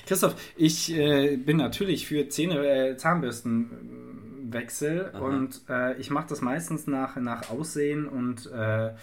[0.06, 5.20] Christoph, ich äh, bin natürlich für Zähne, äh, Zahnbürstenwechsel Aha.
[5.20, 8.94] und äh, ich mache das meistens nach, nach Aussehen und äh,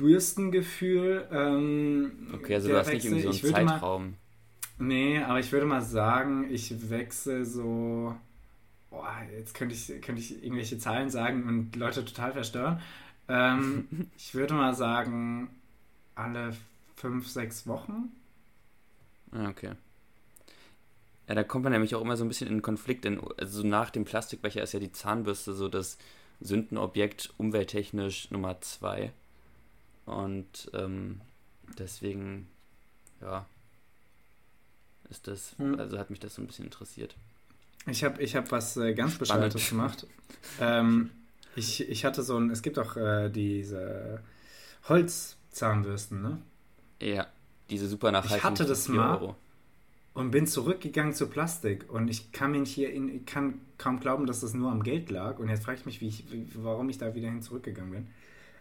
[0.00, 1.28] Bürstengefühl.
[1.30, 3.12] Ähm, okay, also du hast Wechsel.
[3.12, 4.02] nicht irgendwie so einen Zeitraum.
[4.02, 4.14] Mal,
[4.78, 8.14] nee, aber ich würde mal sagen, ich wechsle so.
[8.88, 12.80] Boah, jetzt könnte ich, könnte ich irgendwelche Zahlen sagen und Leute total verstören.
[13.28, 15.50] Ähm, ich würde mal sagen,
[16.14, 16.56] alle
[16.96, 18.12] fünf, sechs Wochen.
[19.32, 19.72] Ah, okay.
[21.28, 23.04] Ja, da kommt man nämlich auch immer so ein bisschen in Konflikt.
[23.04, 25.96] Denn, also nach dem Plastikbecher ist ja die Zahnbürste so das
[26.40, 29.12] Sündenobjekt umwelttechnisch Nummer zwei.
[30.06, 31.20] Und ähm,
[31.78, 32.48] deswegen,
[33.20, 33.46] ja,
[35.08, 35.78] ist das, hm.
[35.78, 37.14] also hat mich das so ein bisschen interessiert.
[37.86, 40.06] Ich habe ich hab was äh, ganz Bescheuertes gemacht.
[40.60, 41.10] ähm,
[41.56, 44.20] ich, ich hatte so ein, es gibt auch äh, diese
[45.50, 46.38] Holzzahnbürsten, ne?
[47.02, 47.26] Ja,
[47.70, 48.38] diese super nachhaltigen.
[48.38, 49.36] Ich hatte das mal Euro.
[50.14, 54.26] und bin zurückgegangen zu Plastik und ich kann mich hier in, ich kann kaum glauben,
[54.26, 56.24] dass das nur am Geld lag und jetzt frage ich mich, wie ich,
[56.54, 58.06] warum ich da wieder hin zurückgegangen bin.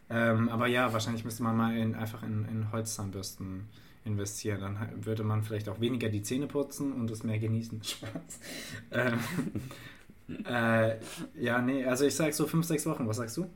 [0.09, 3.69] Ähm, aber ja, wahrscheinlich müsste man mal in, einfach in, in Holzzahnbürsten
[4.05, 4.61] investieren.
[4.61, 7.83] Dann würde man vielleicht auch weniger die Zähne putzen und es mehr genießen.
[7.83, 8.39] Spaß.
[8.91, 9.19] ähm,
[10.45, 10.95] äh,
[11.39, 13.07] ja, nee, also ich sag so fünf, sechs Wochen.
[13.07, 13.47] Was sagst du?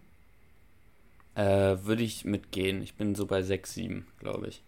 [1.35, 2.81] Äh, würde ich mitgehen.
[2.81, 4.61] Ich bin so bei sechs, sieben, glaube ich.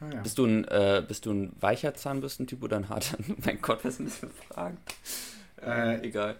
[0.00, 0.20] Ah, ja.
[0.20, 3.18] Bist du ein, äh, bist du ein weicher Zahnbürstentyp oder ein harter?
[3.44, 4.78] mein Gott, was sind das für Fragen?
[5.60, 6.36] Äh, Egal.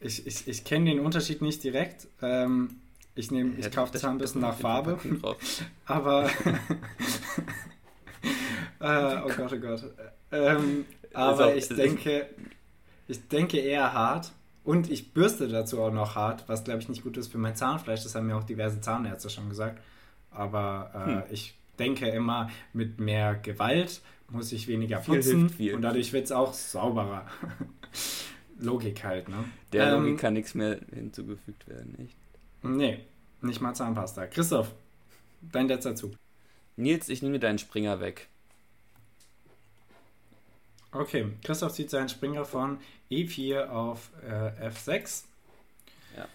[0.00, 2.06] Ich, ich, ich kenne den Unterschied nicht direkt.
[2.22, 2.76] Ähm,
[3.14, 4.98] ich nehme, ich kaufe Zahnbürsten nach Farbe.
[5.86, 6.26] Aber.
[8.80, 9.84] äh, oh Gott, oh Gott.
[10.30, 12.28] Ähm, aber also, ich denke,
[13.08, 14.30] ich denke eher hart.
[14.64, 17.56] Und ich bürste dazu auch noch hart, was glaube ich nicht gut ist für mein
[17.56, 18.02] Zahnfleisch.
[18.02, 19.80] Das haben mir auch diverse Zahnärzte schon gesagt.
[20.30, 21.22] Aber äh, hm.
[21.30, 26.52] ich denke immer, mit mehr Gewalt muss ich weniger putzen und dadurch wird es auch
[26.52, 27.26] sauberer.
[28.60, 29.44] Logik halt, ne?
[29.72, 32.16] Der ähm, Logik kann nichts mehr hinzugefügt werden, nicht?
[32.62, 33.00] Nee,
[33.40, 34.26] nicht mal Zahnpasta.
[34.26, 34.74] Christoph,
[35.40, 36.12] dein letzter Zug.
[36.76, 38.28] Nils, ich nehme deinen Springer weg.
[40.92, 42.78] Okay, Christoph zieht seinen Springer von
[43.10, 45.24] E4 auf äh, F6.
[46.16, 46.26] Ja.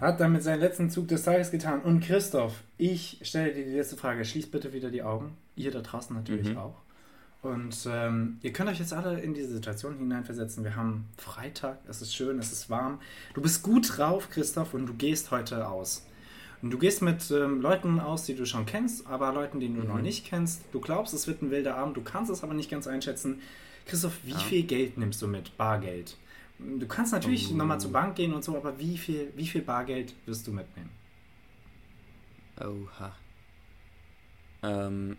[0.00, 1.80] Hat damit seinen letzten Zug des Tages getan.
[1.80, 4.24] Und Christoph, ich stelle dir die letzte Frage.
[4.24, 5.36] Schließt bitte wieder die Augen.
[5.56, 6.58] Ihr da draußen natürlich mhm.
[6.58, 6.74] auch.
[7.42, 10.62] Und ähm, ihr könnt euch jetzt alle in diese Situation hineinversetzen.
[10.62, 13.00] Wir haben Freitag, es ist schön, es ist warm.
[13.34, 16.06] Du bist gut drauf, Christoph, und du gehst heute aus.
[16.62, 19.80] Und du gehst mit ähm, Leuten aus, die du schon kennst, aber Leuten, die du
[19.80, 19.88] mhm.
[19.88, 20.62] noch nicht kennst.
[20.70, 23.40] Du glaubst, es wird ein wilder Abend, du kannst es aber nicht ganz einschätzen.
[23.86, 24.38] Christoph, wie ja.
[24.38, 25.56] viel Geld nimmst du mit?
[25.56, 26.16] Bargeld.
[26.58, 27.54] Du kannst natürlich oh.
[27.54, 30.90] nochmal zur Bank gehen und so, aber wie viel, wie viel Bargeld wirst du mitnehmen?
[32.60, 33.16] Oha.
[34.62, 35.16] Ähm.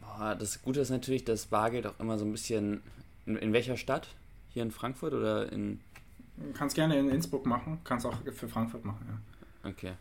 [0.00, 2.82] Boah, das Gute ist natürlich, dass Bargeld auch immer so ein bisschen.
[3.24, 4.08] In, in welcher Stadt?
[4.50, 5.80] Hier in Frankfurt oder in.
[6.54, 9.70] Kannst gerne in Innsbruck machen, kannst auch für Frankfurt machen, ja.
[9.70, 9.92] Okay.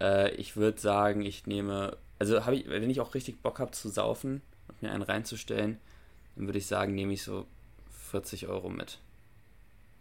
[0.00, 1.96] Äh, ich würde sagen, ich nehme.
[2.18, 5.78] Also, ich, wenn ich auch richtig Bock habe zu saufen und mir einen reinzustellen,
[6.36, 7.46] dann würde ich sagen, nehme ich so
[8.10, 9.00] 40 Euro mit.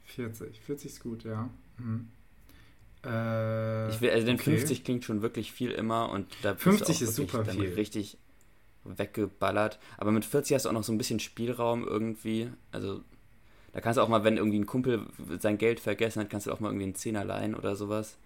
[0.05, 1.49] 40, 40 ist gut, ja.
[1.77, 2.09] Mhm.
[3.05, 4.57] Äh, ich will, also den okay.
[4.57, 7.73] 50 klingt schon wirklich viel immer und da 50 ist super viel.
[7.73, 8.17] richtig
[8.85, 9.79] weggeballert.
[9.97, 12.49] Aber mit 40 hast du auch noch so ein bisschen Spielraum irgendwie.
[12.71, 13.01] Also
[13.73, 15.07] da kannst du auch mal, wenn irgendwie ein Kumpel
[15.39, 18.17] sein Geld vergessen hat, kannst du auch mal irgendwie einen Zehner leihen oder sowas.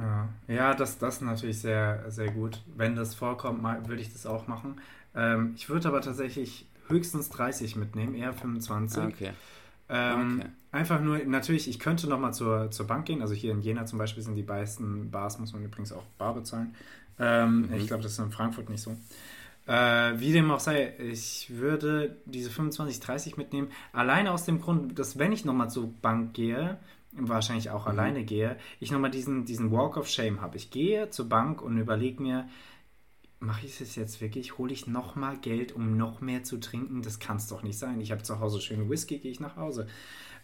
[0.00, 2.62] Ja, ja das, das ist natürlich sehr, sehr gut.
[2.76, 4.80] Wenn das vorkommt, würde ich das auch machen.
[5.14, 9.02] Ähm, ich würde aber tatsächlich höchstens 30 mitnehmen, eher 25.
[9.02, 9.32] Ah, okay.
[9.88, 10.50] Ähm, okay.
[10.72, 13.22] Einfach nur, natürlich, ich könnte nochmal zur, zur Bank gehen.
[13.22, 16.34] Also hier in Jena zum Beispiel sind die meisten Bars, muss man übrigens auch bar
[16.34, 16.74] bezahlen.
[17.18, 17.74] Ähm, mhm.
[17.74, 18.96] Ich glaube, das ist in Frankfurt nicht so.
[19.66, 23.68] Äh, wie dem auch sei, ich würde diese 25, 30 mitnehmen.
[23.92, 26.78] Alleine aus dem Grund, dass wenn ich nochmal zur Bank gehe,
[27.18, 27.90] wahrscheinlich auch mhm.
[27.90, 30.56] alleine gehe, ich nochmal diesen, diesen Walk of Shame habe.
[30.56, 32.48] Ich gehe zur Bank und überlege mir,
[33.38, 34.58] mache ich es jetzt wirklich?
[34.58, 37.02] Hole ich nochmal Geld, um noch mehr zu trinken?
[37.02, 38.00] Das kann es doch nicht sein.
[38.00, 39.86] Ich habe zu Hause schöne Whisky, gehe ich nach Hause.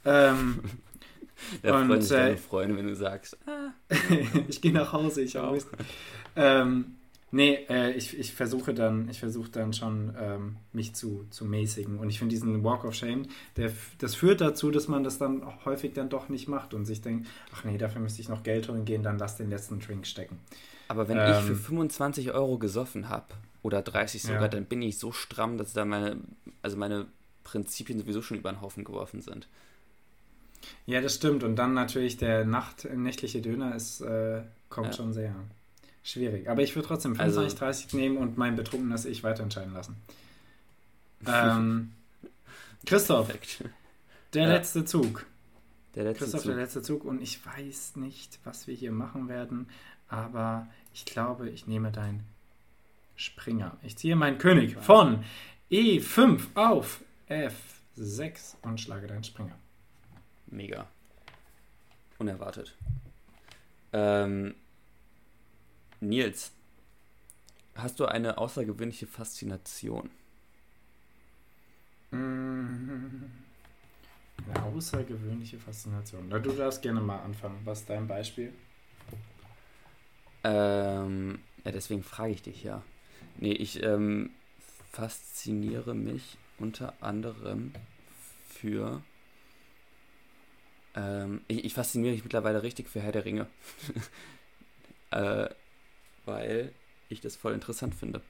[0.05, 0.61] Ähm,
[1.63, 3.73] da und, freuen sich deine äh, Freunde, wenn du sagst, ah.
[4.49, 5.77] ich gehe nach Hause, ich Whisky.
[6.37, 6.97] Ähm,
[7.33, 11.99] nee, äh, ich, ich versuche dann, ich versuche dann schon, ähm, mich zu, zu mäßigen.
[11.99, 13.27] Und ich finde diesen Walk of Shame,
[13.57, 17.01] der, das führt dazu, dass man das dann häufig dann doch nicht macht und sich
[17.01, 20.07] denkt, ach nee, dafür müsste ich noch Geld holen gehen, dann lass den letzten Drink
[20.07, 20.39] stecken.
[20.87, 24.49] Aber wenn ähm, ich für 25 ähm, Euro gesoffen habe, oder 30 sogar, ja.
[24.49, 26.17] dann bin ich so stramm, dass da meine,
[26.63, 27.07] also meine
[27.45, 29.49] Prinzipien sowieso schon über den Haufen geworfen sind.
[30.87, 31.45] Ja, das stimmt.
[31.45, 34.93] Und dann natürlich der Nacht, nächtliche Döner ist, äh, kommt ja.
[34.93, 35.35] schon sehr
[36.03, 36.49] schwierig.
[36.49, 39.97] Aber ich würde trotzdem 25, also, 30 nehmen und mein betrunkenes Ich weiterentscheiden lassen.
[41.25, 41.93] Ähm,
[42.85, 43.63] Christoph, Perfekt.
[44.35, 44.49] der ja.
[44.49, 45.25] letzte Zug.
[45.95, 46.51] Der letzte Christoph, Zug.
[46.51, 47.05] der letzte Zug.
[47.05, 49.69] Und ich weiß nicht, was wir hier machen werden,
[50.09, 52.25] aber ich glaube, ich nehme deinen
[53.15, 53.77] Springer.
[53.85, 55.25] Ich ziehe meinen König von
[55.71, 59.57] E5 auf F6 und schlage deinen Springer.
[60.47, 60.89] Mega.
[62.19, 62.77] Unerwartet.
[63.93, 64.55] Ähm,
[66.03, 66.53] Nils,
[67.77, 70.11] hast du eine außergewöhnliche Faszination?
[72.13, 73.31] Eine
[74.65, 76.27] außergewöhnliche Faszination.
[76.29, 77.61] Na, du darfst gerne mal anfangen.
[77.65, 78.53] Was ist dein Beispiel?
[80.43, 82.83] Ähm, ja, deswegen frage ich dich ja.
[83.37, 84.31] Nee, ich ähm,
[84.91, 87.73] fasziniere mich unter anderem
[88.49, 89.03] für.
[90.97, 93.47] Ähm, ich, ich, fasziniere mich mittlerweile richtig für Herr der Ringe.
[95.13, 95.49] äh,
[96.25, 96.73] weil
[97.09, 98.21] ich das voll interessant finde.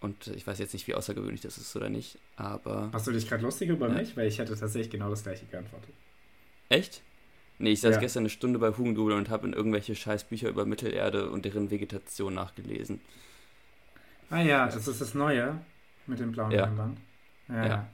[0.00, 2.90] Und ich weiß jetzt nicht, wie außergewöhnlich das ist oder nicht, aber.
[2.92, 3.94] Hast du dich gerade lustig über ja.
[3.94, 4.16] mich?
[4.16, 5.94] Weil ich hätte tatsächlich genau das gleiche geantwortet.
[6.68, 7.02] Echt?
[7.58, 8.00] Nee, ich saß ja.
[8.00, 12.34] gestern eine Stunde bei Hugendubel und habe in irgendwelche Scheißbücher über Mittelerde und deren Vegetation
[12.34, 13.00] nachgelesen.
[14.28, 15.58] Ah ja, das ist das Neue
[16.06, 16.64] mit dem blauen ja.
[16.64, 16.98] Armband.
[17.48, 17.66] Ja.
[17.66, 17.86] ja.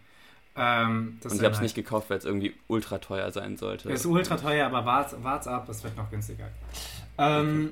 [0.54, 3.90] Ähm, und ich habe es nicht gekauft, weil es irgendwie ultra teuer sein sollte.
[3.90, 6.48] Es ist ultra teuer, aber wart's, wart's ab, es wird noch günstiger.
[7.16, 7.70] Ähm,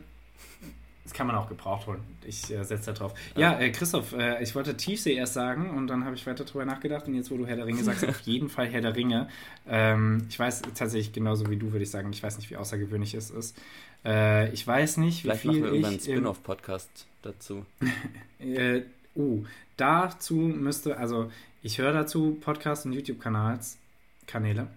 [0.62, 0.72] okay.
[1.10, 2.04] Das kann man auch gebraucht holen.
[2.24, 3.14] Ich äh, setze da drauf.
[3.36, 6.64] Ja, äh, Christoph, äh, ich wollte Tiefsee erst sagen und dann habe ich weiter drüber
[6.64, 9.28] nachgedacht und jetzt, wo du Herr der Ringe sagst, auf jeden Fall Herr der Ringe.
[9.68, 12.12] Ähm, ich weiß tatsächlich genauso wie du, würde ich sagen.
[12.12, 13.58] Ich weiß nicht, wie außergewöhnlich es ist.
[14.04, 17.66] Äh, ich weiß nicht, Vielleicht wie viel machen wir irgendwann einen Spin-off-Podcast dazu.
[18.38, 18.82] äh,
[19.16, 19.44] uh,
[19.76, 23.78] dazu müsste, also ich höre dazu Podcasts und YouTube-Kanals,
[24.28, 24.68] Kanäle.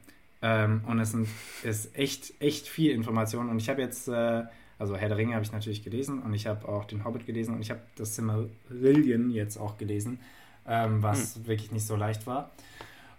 [0.41, 1.27] Ähm, und es sind,
[1.61, 3.49] ist echt, echt viel Information.
[3.49, 4.45] Und ich habe jetzt, äh,
[4.83, 7.55] also Herr der Ringe habe ich natürlich gelesen und ich habe auch den Hobbit gelesen
[7.55, 10.19] und ich habe das Silmarillion jetzt auch gelesen,
[10.67, 11.47] ähm, was hm.
[11.47, 12.51] wirklich nicht so leicht war.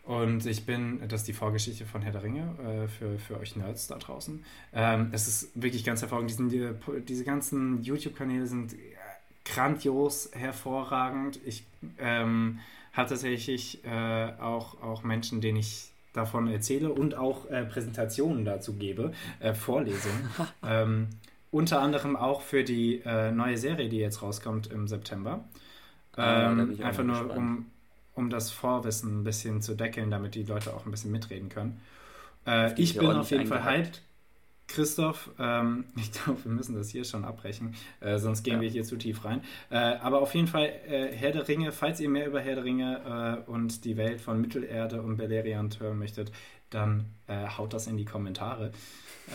[0.03, 3.57] Und ich bin, das ist die Vorgeschichte von Herr der Ringe äh, für, für euch
[3.57, 4.45] Nerds da draußen.
[4.75, 6.39] Ähm, es ist wirklich ganz hervorragend.
[6.53, 6.69] Die,
[7.09, 8.75] diese ganzen YouTube-Kanäle sind
[9.47, 11.41] grandios, hervorragend.
[11.47, 11.65] Ich
[11.99, 12.59] ähm,
[12.93, 18.75] habe tatsächlich äh, auch, auch Menschen, denen ich davon erzähle und auch äh, Präsentationen dazu
[18.75, 20.29] gebe, äh, Vorlesungen.
[20.63, 21.09] ähm,
[21.55, 25.45] unter anderem auch für die äh, neue Serie, die jetzt rauskommt im September.
[26.17, 27.67] Ah, ähm, einfach nur, um,
[28.15, 31.81] um das Vorwissen ein bisschen zu deckeln, damit die Leute auch ein bisschen mitreden können.
[32.45, 34.03] Äh, ich bin auf jeden Fall hyped.
[34.67, 38.61] Christoph, ähm, ich glaube, wir müssen das hier schon abbrechen, äh, sonst gehen ja.
[38.63, 39.43] wir hier zu tief rein.
[39.71, 42.65] Äh, aber auf jeden Fall, äh, Herr der Ringe, falls ihr mehr über Herr der
[42.65, 46.33] Ringe äh, und die Welt von Mittelerde und Beleriand hören möchtet,
[46.71, 48.73] dann äh, haut das in die Kommentare.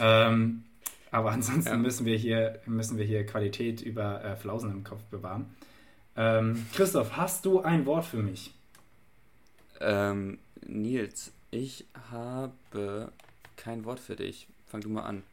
[0.01, 0.65] Ähm,
[1.12, 1.78] aber ansonsten ja.
[1.78, 5.55] müssen, wir hier, müssen wir hier Qualität über äh, Flausen im Kopf bewahren.
[6.16, 8.53] Ähm, Christoph, hast du ein Wort für mich?
[9.80, 13.12] Ähm, Nils, ich habe
[13.55, 14.47] kein Wort für dich.
[14.68, 15.24] Fang du mal an.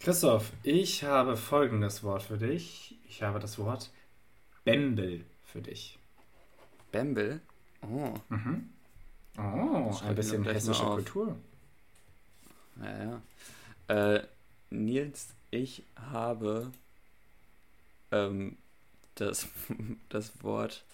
[0.00, 2.98] Christoph, ich habe folgendes Wort für dich.
[3.08, 3.90] Ich habe das Wort
[4.64, 5.98] Bembel für dich.
[6.92, 7.40] Bembel?
[7.82, 8.14] Oh.
[8.28, 8.68] Mhm.
[9.38, 11.36] Oh, ein bisschen hessische Kultur.
[12.82, 13.20] Ja,
[13.88, 14.14] ja.
[14.14, 14.22] Äh,
[14.70, 16.70] Nils, ich habe
[18.10, 18.56] ähm,
[19.14, 19.48] das,
[20.08, 20.84] das Wort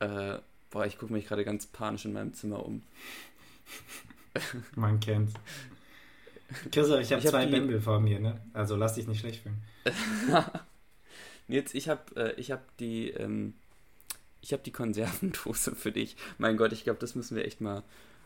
[0.00, 0.38] äh,
[0.74, 2.82] Boah, ich gucke mich gerade ganz panisch in meinem Zimmer um.
[4.74, 5.34] Man kennt's.
[6.72, 7.52] Christoph, ich habe hab zwei die...
[7.52, 8.40] Bämbel vor mir, ne?
[8.52, 9.62] Also lass dich nicht schlecht fühlen.
[11.48, 13.54] Jetzt, ich habe äh, hab die, ähm,
[14.40, 16.16] ich habe die Konservendose für dich.
[16.38, 17.84] Mein Gott, ich glaube, das müssen wir echt mal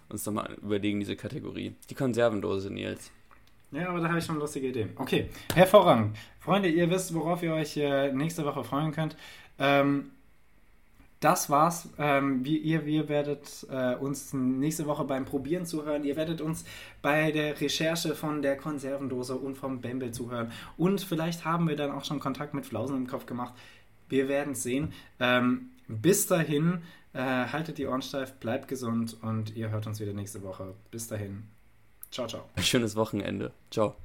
[0.08, 1.74] uns nochmal überlegen, diese Kategorie.
[1.90, 3.10] Die Konservendose, Nils.
[3.70, 4.88] Ja, aber da habe ich schon lustige Idee.
[4.96, 6.16] Okay, hervorragend.
[6.40, 9.16] Freunde, ihr wisst, worauf ihr euch äh, nächste Woche freuen könnt.
[9.58, 10.10] Ähm,
[11.20, 11.88] das war's.
[11.98, 16.04] Ähm, wir, ihr, wir werdet äh, uns nächste Woche beim Probieren zuhören.
[16.04, 16.64] Ihr werdet uns
[17.02, 20.52] bei der Recherche von der Konservendose und vom Bembel zuhören.
[20.76, 23.54] Und vielleicht haben wir dann auch schon Kontakt mit Flausen im Kopf gemacht.
[24.08, 24.92] Wir werden es sehen.
[25.18, 30.12] Ähm, bis dahin, äh, haltet die Ohren steif, bleibt gesund und ihr hört uns wieder
[30.12, 30.74] nächste Woche.
[30.90, 31.57] Bis dahin.
[32.11, 32.44] Ciao, ciao.
[32.59, 33.52] Schönes Wochenende.
[33.70, 33.96] Ciao.